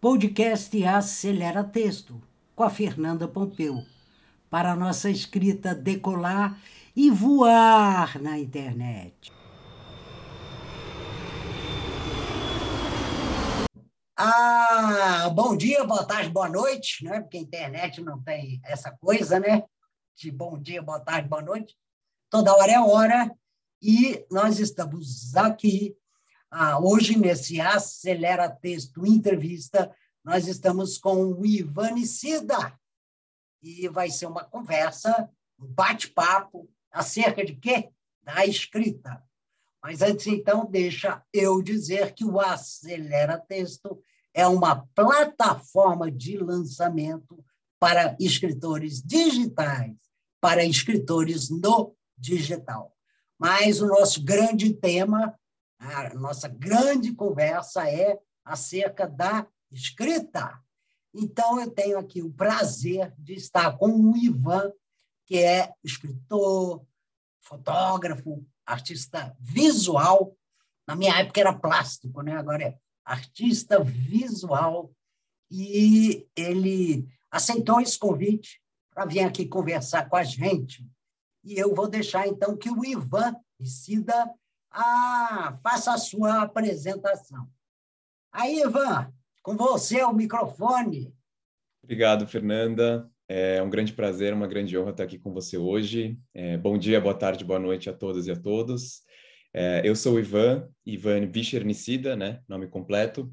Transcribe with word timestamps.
Podcast 0.00 0.82
Acelera 0.82 1.62
Texto, 1.62 2.18
com 2.56 2.62
a 2.62 2.70
Fernanda 2.70 3.28
Pompeu, 3.28 3.84
para 4.48 4.72
a 4.72 4.74
nossa 4.74 5.10
escrita 5.10 5.74
decolar 5.74 6.58
e 6.96 7.10
voar 7.10 8.18
na 8.18 8.38
internet. 8.38 9.30
Ah, 14.16 15.28
bom 15.34 15.54
dia, 15.54 15.84
boa 15.84 16.06
tarde, 16.06 16.30
boa 16.30 16.48
noite, 16.48 17.04
né? 17.04 17.20
Porque 17.20 17.36
a 17.36 17.40
internet 17.40 18.00
não 18.00 18.22
tem 18.22 18.58
essa 18.64 18.90
coisa, 18.90 19.38
né? 19.38 19.64
De 20.16 20.30
bom 20.30 20.58
dia, 20.58 20.80
boa 20.80 21.00
tarde, 21.00 21.28
boa 21.28 21.42
noite. 21.42 21.76
Toda 22.30 22.56
hora 22.56 22.72
é 22.72 22.80
hora. 22.80 23.30
E 23.82 24.24
nós 24.30 24.58
estamos 24.58 25.36
aqui 25.36 25.94
ah, 26.50 26.80
hoje, 26.80 27.16
nesse 27.16 27.60
Acelera 27.60 28.50
Texto 28.50 29.06
Entrevista, 29.06 29.94
nós 30.24 30.48
estamos 30.48 30.98
com 30.98 31.32
o 31.32 31.46
Ivan 31.46 32.04
Cida. 32.04 32.76
E 33.62 33.88
vai 33.88 34.10
ser 34.10 34.26
uma 34.26 34.42
conversa, 34.42 35.30
um 35.58 35.66
bate-papo 35.66 36.68
acerca 36.90 37.44
de 37.44 37.54
quê? 37.54 37.90
Da 38.22 38.44
escrita. 38.44 39.22
Mas 39.80 40.02
antes, 40.02 40.26
então, 40.26 40.66
deixa 40.68 41.22
eu 41.32 41.62
dizer 41.62 42.14
que 42.14 42.24
o 42.24 42.40
Acelera 42.40 43.38
Texto 43.38 44.02
é 44.34 44.44
uma 44.46 44.84
plataforma 44.94 46.10
de 46.10 46.36
lançamento 46.36 47.44
para 47.78 48.16
escritores 48.18 49.00
digitais, 49.00 49.96
para 50.40 50.64
escritores 50.64 51.48
no 51.48 51.94
digital. 52.18 52.94
Mas 53.38 53.80
o 53.80 53.86
nosso 53.86 54.22
grande 54.22 54.74
tema 54.74 55.34
a 55.80 56.12
nossa 56.14 56.46
grande 56.46 57.14
conversa 57.14 57.88
é 57.88 58.18
acerca 58.44 59.08
da 59.08 59.46
escrita. 59.72 60.62
Então, 61.12 61.58
eu 61.58 61.70
tenho 61.70 61.98
aqui 61.98 62.22
o 62.22 62.32
prazer 62.32 63.12
de 63.18 63.34
estar 63.34 63.76
com 63.78 63.88
o 63.88 64.16
Ivan, 64.16 64.70
que 65.26 65.38
é 65.38 65.72
escritor, 65.82 66.84
fotógrafo, 67.40 68.46
artista 68.66 69.34
visual. 69.40 70.36
Na 70.86 70.94
minha 70.94 71.18
época 71.18 71.40
era 71.40 71.58
plástico, 71.58 72.20
né? 72.22 72.36
agora 72.36 72.62
é 72.62 72.78
artista 73.04 73.82
visual. 73.82 74.92
E 75.50 76.28
ele 76.36 77.08
aceitou 77.30 77.80
esse 77.80 77.98
convite 77.98 78.60
para 78.90 79.06
vir 79.06 79.20
aqui 79.20 79.46
conversar 79.46 80.08
com 80.08 80.16
a 80.16 80.22
gente. 80.22 80.86
E 81.42 81.58
eu 81.58 81.74
vou 81.74 81.88
deixar, 81.88 82.28
então, 82.28 82.56
que 82.56 82.70
o 82.70 82.84
Ivan 82.84 83.34
decida 83.58 84.30
ah, 84.70 85.58
faça 85.62 85.92
a 85.92 85.98
sua 85.98 86.42
apresentação. 86.42 87.48
Aí, 88.32 88.60
Ivan, 88.60 89.12
com 89.42 89.56
você 89.56 90.02
o 90.02 90.12
microfone. 90.12 91.12
Obrigado, 91.82 92.26
Fernanda. 92.26 93.10
É 93.28 93.62
um 93.62 93.70
grande 93.70 93.92
prazer, 93.92 94.34
uma 94.34 94.46
grande 94.46 94.76
honra 94.76 94.90
estar 94.90 95.04
aqui 95.04 95.18
com 95.18 95.32
você 95.32 95.56
hoje. 95.56 96.18
É, 96.34 96.56
bom 96.56 96.76
dia, 96.76 97.00
boa 97.00 97.14
tarde, 97.14 97.44
boa 97.44 97.60
noite 97.60 97.88
a 97.88 97.92
todas 97.92 98.26
e 98.26 98.30
a 98.30 98.36
todos. 98.36 99.02
É, 99.54 99.82
eu 99.84 99.96
sou 99.96 100.14
o 100.14 100.18
Ivan, 100.20 100.68
Ivan 100.84 101.26
Vichernicida, 101.26 102.16
né, 102.16 102.40
nome 102.48 102.68
completo. 102.68 103.32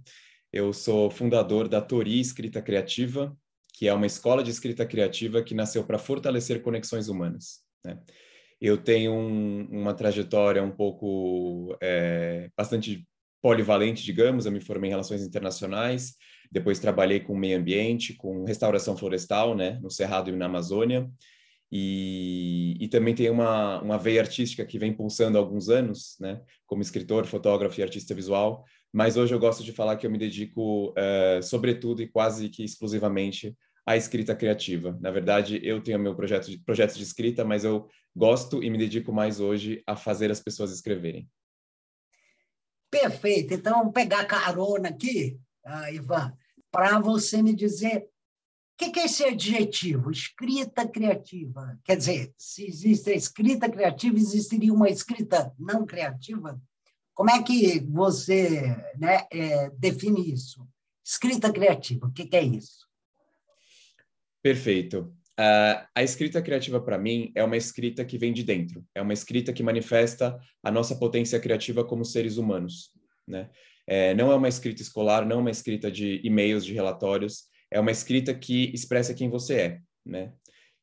Eu 0.51 0.71
sou 0.71 1.09
fundador 1.09 1.67
da 1.67 1.81
Tori 1.81 2.19
Escrita 2.19 2.61
Criativa, 2.61 3.35
que 3.73 3.87
é 3.87 3.93
uma 3.93 4.05
escola 4.05 4.43
de 4.43 4.49
escrita 4.49 4.85
criativa 4.85 5.43
que 5.43 5.53
nasceu 5.53 5.83
para 5.83 5.99
fortalecer 5.99 6.61
conexões 6.61 7.09
humanas. 7.09 7.59
Né? 7.83 7.99
Eu 8.59 8.77
tenho 8.77 9.13
um, 9.13 9.67
uma 9.69 9.93
trajetória 9.93 10.63
um 10.63 10.71
pouco 10.71 11.77
é, 11.81 12.49
bastante 12.57 13.07
polivalente, 13.41 14.03
digamos. 14.03 14.45
Eu 14.45 14.51
me 14.51 14.59
formei 14.59 14.89
em 14.89 14.91
relações 14.91 15.21
internacionais, 15.21 16.15
depois 16.51 16.79
trabalhei 16.79 17.19
com 17.19 17.35
meio 17.35 17.57
ambiente, 17.57 18.13
com 18.15 18.45
restauração 18.45 18.97
florestal, 18.97 19.55
né, 19.55 19.79
no 19.81 19.91
Cerrado 19.91 20.29
e 20.29 20.35
na 20.35 20.45
Amazônia. 20.45 21.09
E, 21.71 22.77
e, 22.79 22.87
também 22.87 23.13
tem 23.13 23.29
uma, 23.29 23.81
uma 23.81 23.97
veia 23.97 24.21
artística 24.21 24.65
que 24.65 24.79
vem 24.79 24.93
pulsando 24.93 25.37
há 25.37 25.41
alguns 25.41 25.67
anos, 25.67 26.15
né, 26.19 26.39
como 26.65 26.81
escritor, 26.81 27.25
fotógrafo 27.25 27.79
e 27.79 27.83
artista 27.83 28.15
visual. 28.15 28.63
Mas 28.91 29.17
hoje 29.17 29.35
eu 29.35 29.39
gosto 29.39 29.63
de 29.63 29.73
falar 29.73 29.97
que 29.97 30.07
eu 30.07 30.11
me 30.11 30.17
dedico, 30.17 30.91
uh, 30.91 31.43
sobretudo 31.43 32.01
e 32.01 32.07
quase 32.07 32.47
que 32.49 32.63
exclusivamente, 32.63 33.53
à 33.87 33.95
escrita 33.95 34.35
criativa. 34.35 34.97
Na 34.99 35.09
verdade, 35.09 35.61
eu 35.63 35.81
tenho 35.81 35.97
meu 35.97 36.13
projeto 36.13 36.51
de, 36.51 36.57
projeto 36.57 36.95
de 36.95 37.03
escrita, 37.03 37.45
mas 37.45 37.63
eu 37.63 37.87
gosto 38.13 38.61
e 38.61 38.69
me 38.69 38.77
dedico 38.77 39.13
mais 39.13 39.39
hoje 39.39 39.81
a 39.87 39.95
fazer 39.95 40.29
as 40.29 40.41
pessoas 40.41 40.73
escreverem. 40.73 41.29
Perfeito. 42.91 43.53
Então, 43.53 43.79
vamos 43.79 43.93
pegar 43.93 44.25
carona 44.25 44.89
aqui, 44.89 45.39
uh, 45.65 45.93
Ivan, 45.93 46.35
para 46.69 46.99
você 46.99 47.41
me 47.41 47.55
dizer 47.55 47.99
o 47.99 48.07
que, 48.77 48.91
que 48.91 48.99
é 48.99 49.05
esse 49.05 49.23
adjetivo, 49.23 50.11
escrita 50.11 50.85
criativa. 50.85 51.79
Quer 51.83 51.95
dizer, 51.95 52.33
se 52.37 52.67
existe 52.67 53.09
a 53.09 53.15
escrita 53.15 53.69
criativa, 53.69 54.17
existiria 54.17 54.73
uma 54.73 54.89
escrita 54.89 55.53
não 55.57 55.85
criativa? 55.85 56.61
Como 57.13 57.31
é 57.31 57.41
que 57.41 57.79
você 57.79 58.61
né, 58.99 59.25
é, 59.31 59.69
define 59.71 60.31
isso? 60.31 60.67
Escrita 61.03 61.51
criativa, 61.51 62.05
o 62.05 62.11
que, 62.11 62.25
que 62.25 62.35
é 62.35 62.43
isso? 62.43 62.86
Perfeito. 64.41 65.13
Uh, 65.39 65.85
a 65.93 66.03
escrita 66.03 66.41
criativa, 66.41 66.81
para 66.81 66.97
mim, 66.97 67.31
é 67.35 67.43
uma 67.43 67.57
escrita 67.57 68.03
que 68.03 68.17
vem 68.17 68.33
de 68.33 68.43
dentro. 68.43 68.83
É 68.95 69.01
uma 69.01 69.13
escrita 69.13 69.53
que 69.53 69.61
manifesta 69.61 70.37
a 70.63 70.71
nossa 70.71 70.95
potência 70.95 71.39
criativa 71.39 71.83
como 71.83 72.03
seres 72.03 72.37
humanos. 72.37 72.91
Né? 73.27 73.49
É, 73.85 74.15
não 74.15 74.31
é 74.31 74.35
uma 74.35 74.47
escrita 74.47 74.81
escolar, 74.81 75.25
não 75.25 75.37
é 75.37 75.39
uma 75.39 75.51
escrita 75.51 75.91
de 75.91 76.19
e-mails, 76.23 76.65
de 76.65 76.73
relatórios. 76.73 77.43
É 77.69 77.79
uma 77.79 77.91
escrita 77.91 78.33
que 78.33 78.71
expressa 78.73 79.13
quem 79.13 79.29
você 79.29 79.55
é. 79.55 79.79
Né? 80.03 80.33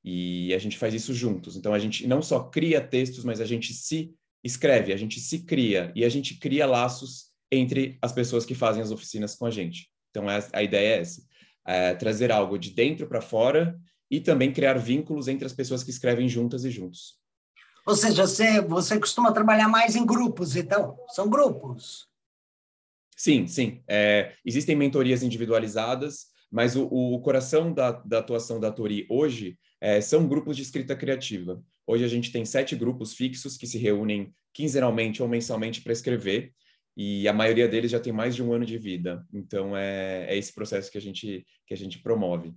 E 0.04 0.54
a 0.54 0.58
gente 0.58 0.78
faz 0.78 0.94
isso 0.94 1.12
juntos. 1.12 1.56
Então, 1.56 1.74
a 1.74 1.78
gente 1.78 2.06
não 2.06 2.22
só 2.22 2.44
cria 2.44 2.80
textos, 2.80 3.24
mas 3.24 3.40
a 3.40 3.46
gente 3.46 3.72
se 3.72 4.14
escreve, 4.44 4.92
a 4.92 4.96
gente 4.96 5.18
se 5.18 5.44
cria. 5.44 5.92
E 5.96 6.04
a 6.04 6.08
gente 6.08 6.38
cria 6.38 6.64
laços 6.64 7.32
entre 7.50 7.98
as 8.00 8.12
pessoas 8.12 8.46
que 8.46 8.54
fazem 8.54 8.82
as 8.82 8.92
oficinas 8.92 9.34
com 9.34 9.46
a 9.46 9.50
gente. 9.50 9.88
Então, 10.10 10.30
é, 10.30 10.46
a 10.52 10.62
ideia 10.62 10.96
é 10.96 11.00
essa 11.00 11.22
é, 11.66 11.94
trazer 11.94 12.30
algo 12.30 12.58
de 12.58 12.70
dentro 12.70 13.06
para 13.06 13.20
fora 13.20 13.78
e 14.10 14.20
também 14.20 14.52
criar 14.52 14.74
vínculos 14.74 15.28
entre 15.28 15.46
as 15.46 15.52
pessoas 15.52 15.82
que 15.82 15.90
escrevem 15.90 16.28
juntas 16.28 16.64
e 16.64 16.70
juntos. 16.70 17.18
Ou 17.86 17.94
seja, 17.94 18.26
você, 18.26 18.60
você 18.60 18.98
costuma 18.98 19.32
trabalhar 19.32 19.68
mais 19.68 19.94
em 19.94 20.06
grupos, 20.06 20.56
então? 20.56 20.96
São 21.10 21.28
grupos? 21.28 22.06
Sim, 23.16 23.46
sim. 23.46 23.82
É, 23.86 24.34
existem 24.44 24.74
mentorias 24.74 25.22
individualizadas, 25.22 26.26
mas 26.50 26.76
o, 26.76 26.86
o 26.86 27.20
coração 27.20 27.72
da, 27.72 27.92
da, 27.92 28.18
atuação 28.18 28.58
da 28.58 28.70
Tori 28.70 29.06
hoje 29.10 29.58
é, 29.80 30.00
são 30.00 30.26
grupos 30.26 30.56
de 30.56 30.62
escrita 30.62 30.96
criativa. 30.96 31.62
Hoje 31.86 32.04
a 32.04 32.08
gente 32.08 32.32
tem 32.32 32.44
sete 32.44 32.74
grupos 32.74 33.12
fixos 33.12 33.56
que 33.56 33.66
se 33.66 33.76
reúnem 33.76 34.32
quinzenalmente 34.52 35.22
ou 35.22 35.28
mensalmente 35.28 35.82
para 35.82 35.92
escrever 35.92 36.54
e 36.96 37.26
a 37.26 37.32
maioria 37.32 37.68
deles 37.68 37.90
já 37.90 38.00
tem 38.00 38.12
mais 38.12 38.34
de 38.34 38.42
um 38.42 38.52
ano 38.52 38.64
de 38.64 38.78
vida. 38.78 39.26
Então 39.32 39.76
é, 39.76 40.26
é 40.28 40.36
esse 40.36 40.54
processo 40.54 40.90
que 40.90 40.98
a 40.98 41.00
gente 41.00 41.46
que 41.66 41.74
a 41.74 41.76
gente 41.76 41.98
promove. 42.00 42.54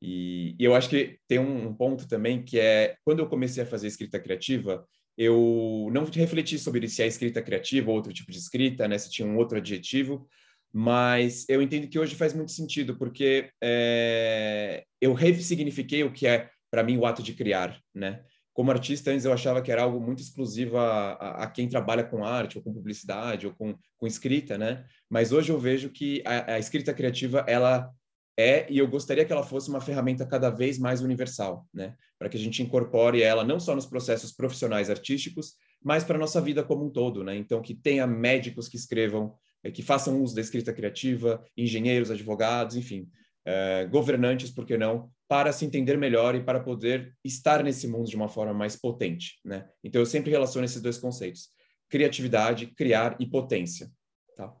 E, 0.00 0.54
e 0.58 0.64
eu 0.64 0.74
acho 0.74 0.88
que 0.88 1.18
tem 1.26 1.38
um, 1.38 1.68
um, 1.68 1.74
ponto 1.74 2.06
também 2.06 2.44
que 2.44 2.58
é 2.58 2.96
quando 3.04 3.20
eu 3.20 3.28
comecei 3.28 3.62
a 3.62 3.66
fazer 3.66 3.86
escrita 3.86 4.20
criativa, 4.20 4.86
eu 5.16 5.88
não 5.92 6.04
refleti 6.04 6.58
sobre 6.58 6.86
se 6.88 7.02
é 7.02 7.06
escrita 7.06 7.42
criativa 7.42 7.90
ou 7.90 7.96
outro 7.96 8.12
tipo 8.12 8.30
de 8.30 8.38
escrita, 8.38 8.86
né, 8.86 8.98
se 8.98 9.10
tinha 9.10 9.26
um 9.26 9.36
outro 9.38 9.56
adjetivo, 9.56 10.28
mas 10.72 11.48
eu 11.48 11.62
entendo 11.62 11.88
que 11.88 11.98
hoje 11.98 12.14
faz 12.14 12.34
muito 12.34 12.52
sentido 12.52 12.96
porque 12.96 13.50
é, 13.62 14.84
eu 15.00 15.14
ressignifiquei 15.14 16.04
o 16.04 16.12
que 16.12 16.26
é 16.26 16.50
para 16.70 16.82
mim 16.82 16.98
o 16.98 17.06
ato 17.06 17.22
de 17.22 17.32
criar, 17.32 17.80
né? 17.94 18.22
Como 18.56 18.70
artista, 18.70 19.10
antes 19.10 19.26
eu 19.26 19.34
achava 19.34 19.60
que 19.60 19.70
era 19.70 19.82
algo 19.82 20.00
muito 20.00 20.22
exclusivo 20.22 20.78
a, 20.78 21.12
a, 21.12 21.42
a, 21.42 21.46
quem 21.46 21.68
trabalha 21.68 22.02
com 22.02 22.24
arte, 22.24 22.56
ou 22.56 22.64
com 22.64 22.72
publicidade, 22.72 23.46
ou 23.46 23.52
com, 23.52 23.76
com 23.98 24.06
escrita, 24.06 24.56
né? 24.56 24.86
Mas 25.10 25.30
hoje 25.30 25.52
eu 25.52 25.58
vejo 25.58 25.90
que 25.90 26.22
a, 26.24 26.54
a, 26.54 26.58
escrita 26.58 26.94
criativa, 26.94 27.44
ela 27.46 27.92
é, 28.34 28.66
e 28.72 28.78
eu 28.78 28.88
gostaria 28.88 29.26
que 29.26 29.32
ela 29.32 29.42
fosse 29.42 29.68
uma 29.68 29.78
ferramenta 29.82 30.24
cada 30.24 30.48
vez 30.48 30.78
mais 30.78 31.02
universal, 31.02 31.66
né? 31.72 31.94
Para 32.18 32.30
que 32.30 32.38
a 32.38 32.40
gente 32.40 32.62
incorpore 32.62 33.22
ela 33.22 33.44
não 33.44 33.60
só 33.60 33.74
nos 33.74 33.84
processos 33.84 34.32
profissionais 34.32 34.88
artísticos, 34.88 35.52
mas 35.84 36.02
para 36.02 36.16
a 36.16 36.18
nossa 36.18 36.40
vida 36.40 36.64
como 36.64 36.86
um 36.86 36.90
todo, 36.90 37.22
né? 37.22 37.36
Então, 37.36 37.60
que 37.60 37.74
tenha 37.74 38.06
médicos 38.06 38.70
que 38.70 38.78
escrevam, 38.78 39.34
eh, 39.62 39.70
que 39.70 39.82
façam 39.82 40.22
uso 40.22 40.34
da 40.34 40.40
escrita 40.40 40.72
criativa, 40.72 41.44
engenheiros, 41.54 42.10
advogados, 42.10 42.74
enfim, 42.74 43.06
eh, 43.44 43.86
governantes, 43.90 44.50
por 44.50 44.64
que 44.64 44.78
não, 44.78 45.10
para 45.28 45.52
se 45.52 45.64
entender 45.64 45.96
melhor 45.96 46.34
e 46.34 46.42
para 46.42 46.60
poder 46.60 47.16
estar 47.24 47.62
nesse 47.62 47.88
mundo 47.88 48.08
de 48.08 48.16
uma 48.16 48.28
forma 48.28 48.54
mais 48.54 48.76
potente, 48.76 49.40
né? 49.44 49.68
Então 49.82 50.00
eu 50.00 50.06
sempre 50.06 50.30
relaciono 50.30 50.64
esses 50.64 50.80
dois 50.80 50.98
conceitos: 50.98 51.48
criatividade, 51.88 52.68
criar 52.68 53.16
e 53.18 53.26
potência, 53.26 53.90
tá? 54.36 54.54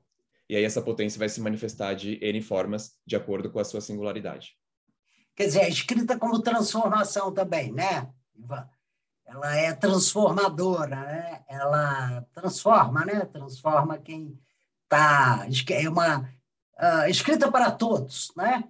E 0.48 0.56
aí 0.56 0.64
essa 0.64 0.82
potência 0.82 1.18
vai 1.18 1.28
se 1.28 1.40
manifestar 1.40 1.94
de 1.94 2.18
N 2.22 2.40
formas 2.42 2.92
de 3.06 3.16
acordo 3.16 3.50
com 3.50 3.58
a 3.58 3.64
sua 3.64 3.80
singularidade. 3.80 4.56
Quer 5.34 5.46
dizer, 5.46 5.60
a 5.60 5.68
escrita 5.68 6.18
como 6.18 6.40
transformação 6.40 7.32
também, 7.32 7.72
né, 7.72 8.08
Ivan? 8.34 8.68
Ela 9.26 9.56
é 9.56 9.72
transformadora, 9.74 10.96
né? 10.96 11.44
Ela 11.48 12.24
transforma, 12.32 13.04
né? 13.04 13.24
Transforma 13.26 13.98
quem 13.98 14.38
está... 14.84 15.46
É 15.70 15.88
uma 15.88 16.20
uh, 16.20 17.08
escrita 17.08 17.50
para 17.50 17.72
todos, 17.72 18.32
né? 18.36 18.64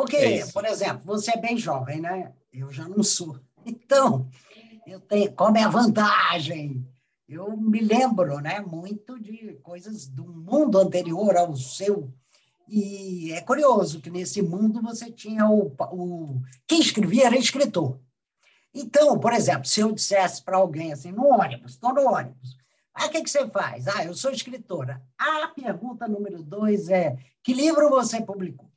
Porque, 0.00 0.16
é 0.16 0.46
por 0.46 0.64
exemplo, 0.64 1.02
você 1.04 1.32
é 1.32 1.36
bem 1.36 1.58
jovem, 1.58 2.00
né? 2.00 2.32
Eu 2.50 2.72
já 2.72 2.88
não 2.88 3.02
sou. 3.02 3.38
Então, 3.66 4.26
eu 4.86 4.98
tenho, 4.98 5.30
como 5.32 5.58
é 5.58 5.62
a 5.62 5.68
vantagem? 5.68 6.88
Eu 7.28 7.54
me 7.54 7.80
lembro, 7.80 8.40
né, 8.40 8.60
muito 8.60 9.20
de 9.20 9.58
coisas 9.62 10.08
do 10.08 10.24
mundo 10.24 10.78
anterior 10.78 11.36
ao 11.36 11.54
seu. 11.54 12.10
E 12.66 13.30
é 13.32 13.42
curioso 13.42 14.00
que 14.00 14.08
nesse 14.08 14.40
mundo 14.40 14.80
você 14.80 15.10
tinha 15.12 15.46
o, 15.46 15.70
o 15.92 16.40
quem 16.66 16.80
escrevia 16.80 17.26
era 17.26 17.36
escritor. 17.36 18.00
Então, 18.72 19.20
por 19.20 19.34
exemplo, 19.34 19.66
se 19.66 19.80
eu 19.80 19.92
dissesse 19.92 20.42
para 20.42 20.56
alguém 20.56 20.94
assim, 20.94 21.12
no 21.12 21.26
ônibus, 21.26 21.72
estou 21.72 21.92
no 21.92 22.10
ônibus, 22.10 22.56
ah, 22.94 23.04
o 23.04 23.10
que, 23.10 23.22
que 23.22 23.28
você 23.28 23.46
faz? 23.50 23.86
Ah, 23.86 24.02
eu 24.02 24.14
sou 24.14 24.30
escritora. 24.30 25.02
A 25.18 25.48
pergunta 25.48 26.08
número 26.08 26.42
dois 26.42 26.88
é: 26.88 27.18
que 27.42 27.52
livro 27.52 27.90
você 27.90 28.22
publicou? 28.22 28.69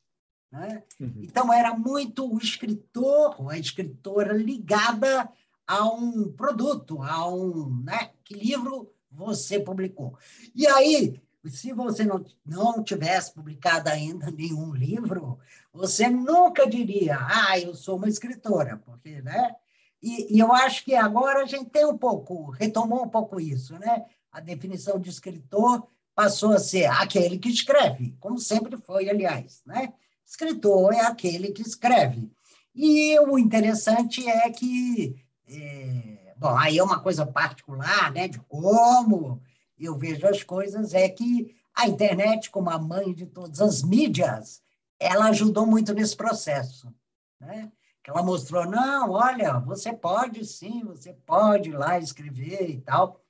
Né? 0.53 0.83
Uhum. 0.99 1.13
Então, 1.23 1.51
era 1.51 1.75
muito 1.75 2.31
o 2.31 2.37
escritor, 2.37 3.35
a 3.49 3.57
escritora 3.57 4.33
ligada 4.33 5.27
a 5.65 5.83
um 5.83 6.31
produto, 6.31 7.01
a 7.01 7.27
um. 7.27 7.81
Né? 7.83 8.11
Que 8.23 8.35
livro 8.35 8.93
você 9.11 9.59
publicou? 9.59 10.15
E 10.53 10.67
aí, 10.67 11.19
se 11.47 11.73
você 11.73 12.05
não, 12.05 12.23
não 12.45 12.83
tivesse 12.83 13.33
publicado 13.33 13.89
ainda 13.89 14.29
nenhum 14.29 14.75
livro, 14.75 15.39
você 15.73 16.07
nunca 16.07 16.69
diria, 16.69 17.17
ah, 17.19 17.59
eu 17.59 17.73
sou 17.73 17.97
uma 17.97 18.07
escritora, 18.07 18.77
porque, 18.85 19.23
né? 19.23 19.55
E, 20.03 20.35
e, 20.35 20.39
eu 20.39 20.53
acho 20.53 20.85
que 20.85 20.93
agora 20.93 21.41
a 21.41 21.47
gente 21.47 21.71
tem 21.71 21.85
um 21.85 21.97
pouco, 21.97 22.51
retomou 22.51 23.03
um 23.03 23.09
pouco 23.09 23.39
isso, 23.39 23.73
né? 23.79 24.05
A 24.31 24.39
definição 24.39 24.99
de 24.99 25.09
escritor 25.09 25.87
passou 26.13 26.51
a 26.51 26.59
ser 26.59 26.85
aquele 26.85 27.39
que 27.39 27.49
escreve, 27.49 28.15
como 28.19 28.37
sempre 28.37 28.77
foi, 28.77 29.09
aliás, 29.09 29.63
né? 29.65 29.93
Escritor 30.25 30.93
é 30.93 31.01
aquele 31.01 31.51
que 31.51 31.61
escreve. 31.61 32.31
E 32.75 33.19
o 33.19 33.37
interessante 33.37 34.27
é 34.27 34.49
que, 34.49 35.15
é, 35.47 36.33
bom, 36.37 36.57
aí 36.57 36.77
é 36.77 36.83
uma 36.83 36.99
coisa 36.99 37.25
particular, 37.25 38.11
né? 38.11 38.27
De 38.27 38.39
como 38.39 39.41
eu 39.79 39.97
vejo 39.97 40.27
as 40.27 40.43
coisas, 40.43 40.93
é 40.93 41.09
que 41.09 41.55
a 41.75 41.87
internet, 41.87 42.49
como 42.49 42.69
a 42.69 42.79
mãe 42.79 43.13
de 43.13 43.25
todas 43.25 43.59
as 43.59 43.83
mídias, 43.83 44.61
ela 44.99 45.25
ajudou 45.25 45.65
muito 45.65 45.93
nesse 45.93 46.15
processo, 46.15 46.93
né? 47.39 47.71
que 48.03 48.09
ela 48.09 48.21
mostrou, 48.21 48.65
não, 48.65 49.11
olha, 49.11 49.59
você 49.59 49.93
pode 49.93 50.45
sim, 50.45 50.83
você 50.83 51.13
pode 51.25 51.69
ir 51.69 51.77
lá 51.77 51.97
escrever 51.97 52.69
e 52.69 52.81
tal. 52.81 53.23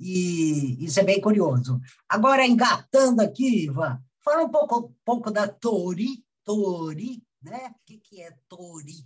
E 0.00 0.82
isso 0.82 0.98
é 0.98 1.04
bem 1.04 1.20
curioso. 1.20 1.78
Agora, 2.08 2.46
engatando 2.46 3.20
aqui, 3.20 3.66
Ivan, 3.66 4.02
fala 4.28 4.44
um 4.44 4.50
pouco, 4.50 4.94
pouco 5.04 5.30
da 5.30 5.48
Tori. 5.48 6.22
Tori, 6.44 7.22
né? 7.42 7.70
O 7.70 7.74
que, 7.86 7.98
que 7.98 8.20
é 8.20 8.30
Tori? 8.48 9.04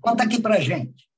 Conta 0.00 0.22
aqui 0.22 0.40
para 0.40 0.60
gente. 0.60 1.08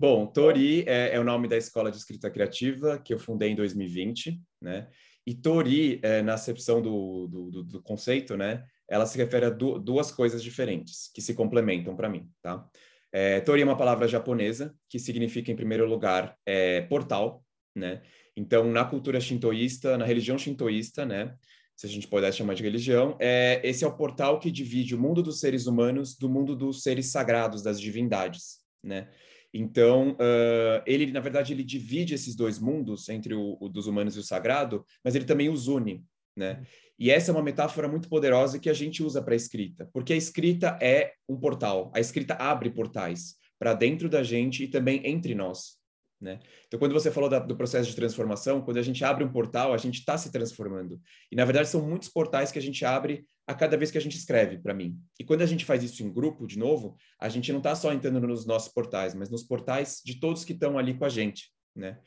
Bom, 0.00 0.26
Tori 0.26 0.82
é, 0.88 1.14
é, 1.14 1.20
o 1.20 1.24
nome 1.24 1.48
da 1.48 1.56
Escola 1.56 1.90
de 1.90 1.98
Escrita 1.98 2.30
Criativa 2.30 2.98
que 2.98 3.12
eu 3.12 3.18
fundei 3.18 3.50
em 3.50 3.56
2020, 3.56 4.40
né? 4.60 4.88
E 5.26 5.34
Tori, 5.34 6.00
é, 6.02 6.22
na 6.22 6.34
acepção 6.34 6.80
do, 6.80 7.26
do, 7.28 7.62
do, 7.62 7.82
conceito, 7.82 8.36
né? 8.36 8.64
ela 8.88 9.06
se 9.06 9.16
refere 9.16 9.46
a 9.46 9.50
du 9.50 9.78
duas 9.78 10.12
coisas 10.12 10.42
diferentes 10.42 11.10
que 11.14 11.22
se 11.22 11.32
complementam 11.34 11.96
para 11.96 12.08
mim, 12.08 12.28
tá? 12.42 12.68
É, 13.10 13.40
tori 13.40 13.62
é 13.62 13.64
uma 13.64 13.76
palavra 13.76 14.08
japonesa 14.08 14.74
que 14.88 14.98
significa, 14.98 15.50
em 15.50 15.56
primeiro 15.56 15.86
lugar, 15.86 16.36
é, 16.44 16.82
portal, 16.82 17.44
né? 17.74 18.02
Então, 18.36 18.70
na 18.70 18.84
cultura 18.84 19.20
shintoísta, 19.20 19.96
na 19.96 20.04
religião 20.04 20.36
shintoísta, 20.36 21.06
né? 21.06 21.34
Se 21.76 21.86
a 21.86 21.88
gente 21.88 22.06
pudesse 22.06 22.38
chamar 22.38 22.54
de 22.54 22.62
religião, 22.62 23.16
é, 23.20 23.60
esse 23.64 23.84
é 23.84 23.86
o 23.86 23.96
portal 23.96 24.38
que 24.38 24.50
divide 24.50 24.94
o 24.94 25.00
mundo 25.00 25.22
dos 25.22 25.40
seres 25.40 25.66
humanos 25.66 26.16
do 26.16 26.28
mundo 26.28 26.54
dos 26.54 26.82
seres 26.82 27.10
sagrados, 27.10 27.62
das 27.62 27.80
divindades, 27.80 28.60
né? 28.82 29.08
Então, 29.56 30.12
uh, 30.12 30.82
ele, 30.84 31.12
na 31.12 31.20
verdade, 31.20 31.52
ele 31.52 31.62
divide 31.62 32.12
esses 32.12 32.34
dois 32.34 32.58
mundos, 32.58 33.08
entre 33.08 33.34
o, 33.34 33.56
o, 33.60 33.68
dos 33.68 33.86
humanos 33.86 34.16
e 34.16 34.18
o 34.18 34.22
sagrado, 34.22 34.84
mas 35.02 35.14
ele 35.14 35.24
também 35.24 35.48
os 35.48 35.68
une, 35.68 36.04
né? 36.36 36.64
E 36.98 37.10
essa 37.10 37.30
é 37.30 37.34
uma 37.34 37.42
metáfora 37.42 37.88
muito 37.88 38.08
poderosa 38.08 38.58
que 38.58 38.68
a 38.68 38.74
gente 38.74 39.02
usa 39.02 39.22
para 39.22 39.34
a 39.34 39.36
escrita, 39.36 39.88
porque 39.92 40.12
a 40.12 40.16
escrita 40.16 40.76
é 40.82 41.12
um 41.28 41.36
portal, 41.36 41.92
a 41.94 42.00
escrita 42.00 42.34
abre 42.34 42.70
portais 42.70 43.36
para 43.58 43.74
dentro 43.74 44.08
da 44.08 44.22
gente 44.22 44.64
e 44.64 44.68
também 44.68 45.00
entre 45.04 45.34
nós. 45.34 45.78
Né? 46.24 46.40
Então, 46.66 46.80
quando 46.80 46.94
você 46.94 47.10
falou 47.10 47.28
da, 47.28 47.38
do 47.38 47.54
processo 47.54 47.90
de 47.90 47.94
transformação, 47.94 48.62
quando 48.62 48.78
a 48.78 48.82
gente 48.82 49.04
abre 49.04 49.22
um 49.22 49.30
portal, 49.30 49.74
a 49.74 49.76
gente 49.76 49.98
está 49.98 50.16
se 50.16 50.32
transformando. 50.32 50.98
E, 51.30 51.36
na 51.36 51.44
verdade, 51.44 51.68
são 51.68 51.86
muitos 51.86 52.08
portais 52.08 52.50
que 52.50 52.58
a 52.58 52.62
gente 52.62 52.82
abre 52.82 53.26
a 53.46 53.54
cada 53.54 53.76
vez 53.76 53.90
que 53.90 53.98
a 53.98 54.00
gente 54.00 54.16
escreve, 54.16 54.56
para 54.56 54.72
mim. 54.72 54.98
E 55.20 55.24
quando 55.24 55.42
a 55.42 55.46
gente 55.46 55.66
faz 55.66 55.84
isso 55.84 56.02
em 56.02 56.10
grupo, 56.10 56.46
de 56.46 56.58
novo, 56.58 56.96
a 57.20 57.28
gente 57.28 57.52
não 57.52 57.58
está 57.58 57.74
só 57.74 57.92
entrando 57.92 58.26
nos 58.26 58.46
nossos 58.46 58.72
portais, 58.72 59.14
mas 59.14 59.28
nos 59.28 59.42
portais 59.42 60.00
de 60.02 60.18
todos 60.18 60.46
que 60.46 60.54
estão 60.54 60.78
ali 60.78 60.94
com 60.94 61.04
a 61.04 61.10
gente. 61.10 61.52
Né? 61.76 61.98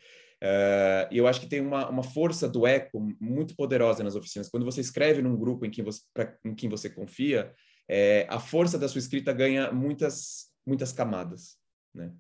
Uh, 0.43 1.13
e 1.13 1.17
eu 1.19 1.27
acho 1.27 1.39
que 1.39 1.47
tem 1.47 1.61
uma, 1.61 1.87
uma 1.87 2.03
força 2.03 2.49
do 2.49 2.65
eco 2.65 3.07
muito 3.21 3.55
poderosa 3.55 4.03
nas 4.03 4.15
oficinas. 4.15 4.49
Quando 4.49 4.65
você 4.65 4.81
escreve 4.81 5.21
num 5.21 5.37
grupo 5.37 5.63
em 5.63 5.69
quem 5.69 5.83
você, 5.83 6.01
pra, 6.11 6.35
em 6.43 6.55
quem 6.55 6.67
você 6.67 6.89
confia, 6.89 7.53
é, 7.87 8.25
a 8.27 8.39
força 8.39 8.79
da 8.79 8.87
sua 8.87 8.97
escrita 8.97 9.31
ganha 9.31 9.71
muitas, 9.71 10.47
muitas 10.65 10.91
camadas. 10.91 11.55
Né? 11.93 12.11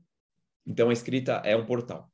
Então, 0.67 0.89
a 0.89 0.93
escrita 0.93 1.41
é 1.45 1.55
um 1.55 1.65
portal. 1.65 2.11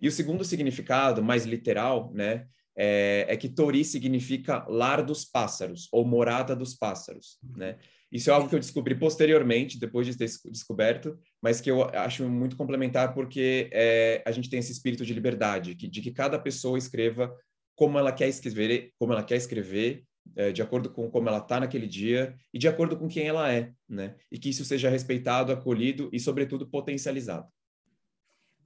E 0.00 0.08
o 0.08 0.12
segundo 0.12 0.44
significado, 0.44 1.22
mais 1.22 1.46
literal, 1.46 2.12
né, 2.12 2.46
é, 2.76 3.26
é 3.28 3.36
que 3.36 3.48
Tori 3.48 3.84
significa 3.84 4.66
lar 4.68 5.02
dos 5.02 5.24
pássaros, 5.24 5.88
ou 5.92 6.04
morada 6.04 6.56
dos 6.56 6.74
pássaros. 6.74 7.38
Né? 7.56 7.78
Isso 8.10 8.30
é 8.30 8.32
algo 8.32 8.48
que 8.48 8.54
eu 8.54 8.60
descobri 8.60 8.94
posteriormente, 8.94 9.78
depois 9.78 10.06
de 10.06 10.16
ter 10.16 10.28
descoberto, 10.50 11.18
mas 11.40 11.60
que 11.60 11.70
eu 11.70 11.84
acho 11.84 12.28
muito 12.28 12.56
complementar 12.56 13.14
porque 13.14 13.70
é, 13.72 14.22
a 14.26 14.32
gente 14.32 14.50
tem 14.50 14.58
esse 14.58 14.72
espírito 14.72 15.04
de 15.04 15.14
liberdade, 15.14 15.74
que, 15.74 15.88
de 15.88 16.00
que 16.00 16.10
cada 16.10 16.38
pessoa 16.38 16.76
escreva 16.76 17.34
como 17.76 17.98
ela 17.98 18.12
quer 18.12 18.28
escrever, 18.28 18.92
como 18.98 19.12
ela 19.12 19.22
quer 19.22 19.36
escrever, 19.36 20.04
é, 20.36 20.52
de 20.52 20.62
acordo 20.62 20.90
com 20.90 21.10
como 21.10 21.28
ela 21.28 21.38
está 21.38 21.60
naquele 21.60 21.86
dia 21.86 22.34
e 22.52 22.58
de 22.58 22.66
acordo 22.66 22.96
com 22.96 23.08
quem 23.08 23.26
ela 23.26 23.52
é, 23.52 23.72
né? 23.88 24.14
E 24.30 24.38
que 24.38 24.48
isso 24.48 24.64
seja 24.64 24.88
respeitado, 24.88 25.52
acolhido 25.52 26.08
e, 26.12 26.18
sobretudo, 26.18 26.66
potencializado. 26.66 27.46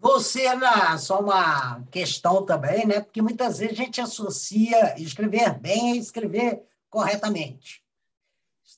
Você, 0.01 0.55
na, 0.55 0.97
só 0.97 1.21
uma 1.21 1.83
questão 1.91 2.45
também, 2.45 2.87
né? 2.87 3.01
Porque 3.01 3.21
muitas 3.21 3.59
vezes 3.59 3.79
a 3.79 3.83
gente 3.85 4.01
associa 4.01 4.99
escrever 5.01 5.59
bem 5.59 5.93
a 5.93 5.97
escrever 5.97 6.63
corretamente 6.89 7.83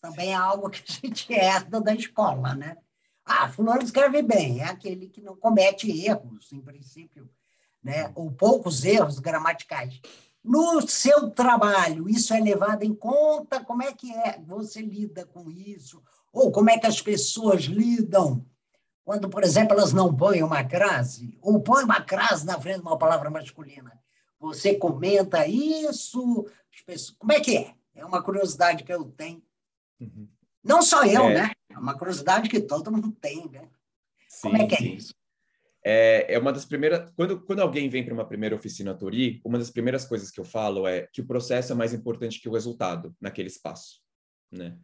também 0.00 0.32
é 0.32 0.34
algo 0.34 0.70
que 0.70 0.82
a 0.86 0.92
gente 0.92 1.32
herda 1.32 1.80
da 1.80 1.94
escola, 1.94 2.54
né? 2.54 2.76
Ah, 3.24 3.48
fulano 3.48 3.82
escreve 3.82 4.22
bem, 4.22 4.60
é 4.60 4.64
aquele 4.64 5.08
que 5.08 5.20
não 5.20 5.36
comete 5.36 5.90
erros, 6.04 6.52
em 6.52 6.60
princípio, 6.60 7.30
né? 7.82 8.10
ou 8.14 8.32
poucos 8.32 8.84
erros 8.84 9.18
gramaticais. 9.18 10.00
No 10.42 10.80
seu 10.88 11.30
trabalho, 11.30 12.08
isso 12.08 12.32
é 12.32 12.40
levado 12.40 12.82
em 12.82 12.94
conta? 12.94 13.62
Como 13.62 13.82
é 13.82 13.92
que 13.92 14.10
é 14.10 14.40
você 14.40 14.80
lida 14.80 15.26
com 15.26 15.50
isso? 15.50 16.02
Ou 16.32 16.50
como 16.50 16.70
é 16.70 16.78
que 16.78 16.86
as 16.86 17.00
pessoas 17.00 17.64
lidam 17.64 18.44
quando, 19.10 19.28
por 19.28 19.42
exemplo, 19.42 19.76
elas 19.76 19.92
não 19.92 20.14
põem 20.14 20.40
uma 20.40 20.62
crase? 20.62 21.36
Ou 21.42 21.60
põem 21.60 21.82
uma 21.82 22.00
crase 22.00 22.46
na 22.46 22.60
frente 22.60 22.76
de 22.76 22.82
uma 22.82 22.96
palavra 22.96 23.28
masculina? 23.28 24.00
Você 24.38 24.76
comenta 24.76 25.44
isso? 25.48 26.46
Pessoas... 26.86 27.16
Como 27.18 27.32
é 27.32 27.40
que 27.40 27.56
é? 27.56 27.74
É 27.92 28.06
uma 28.06 28.22
curiosidade 28.22 28.84
que 28.84 28.92
eu 28.92 29.04
tenho 29.06 29.42
Uhum. 30.00 30.28
Não 30.62 30.80
só 30.80 31.04
eu, 31.04 31.24
é... 31.24 31.34
né? 31.34 31.50
É 31.68 31.76
uma 31.76 31.98
curiosidade 31.98 32.48
que 32.48 32.60
todo 32.60 32.92
mundo 32.92 33.10
tem, 33.20 33.50
né? 33.50 33.68
Sim, 34.28 34.42
Como 34.42 34.62
é 34.62 34.66
que 34.66 34.74
é 34.76 34.78
sim. 34.78 34.94
isso? 34.94 35.12
É, 35.84 36.34
é 36.34 36.38
uma 36.38 36.52
das 36.52 36.64
primeiras. 36.64 37.10
Quando, 37.16 37.40
quando 37.44 37.60
alguém 37.60 37.88
vem 37.88 38.04
para 38.04 38.14
uma 38.14 38.24
primeira 38.24 38.54
oficina 38.54 38.94
Tori, 38.94 39.40
uma 39.44 39.58
das 39.58 39.72
primeiras 39.72 40.04
coisas 40.04 40.30
que 40.30 40.38
eu 40.38 40.44
falo 40.44 40.86
é 40.86 41.08
que 41.12 41.20
o 41.20 41.26
processo 41.26 41.72
é 41.72 41.74
mais 41.74 41.92
importante 41.92 42.40
que 42.40 42.48
o 42.48 42.52
resultado 42.52 43.14
naquele 43.20 43.48
espaço, 43.48 44.00
né? 44.52 44.78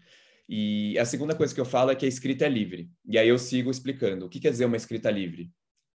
E 0.49 0.99
a 0.99 1.05
segunda 1.05 1.35
coisa 1.35 1.55
que 1.55 1.61
eu 1.61 1.65
falo 1.65 1.91
é 1.91 1.95
que 1.95 2.07
a 2.07 2.09
escrita 2.09 2.47
é 2.47 2.49
livre. 2.49 2.89
E 3.05 3.19
aí 3.19 3.29
eu 3.29 3.39
sigo 3.39 3.71
explicando. 3.71 4.27
O 4.27 4.29
que 4.29 4.41
quer 4.41 4.51
dizer 4.51 4.65
uma 4.65 4.77
escrita 4.77 5.11
livre? 5.11 5.51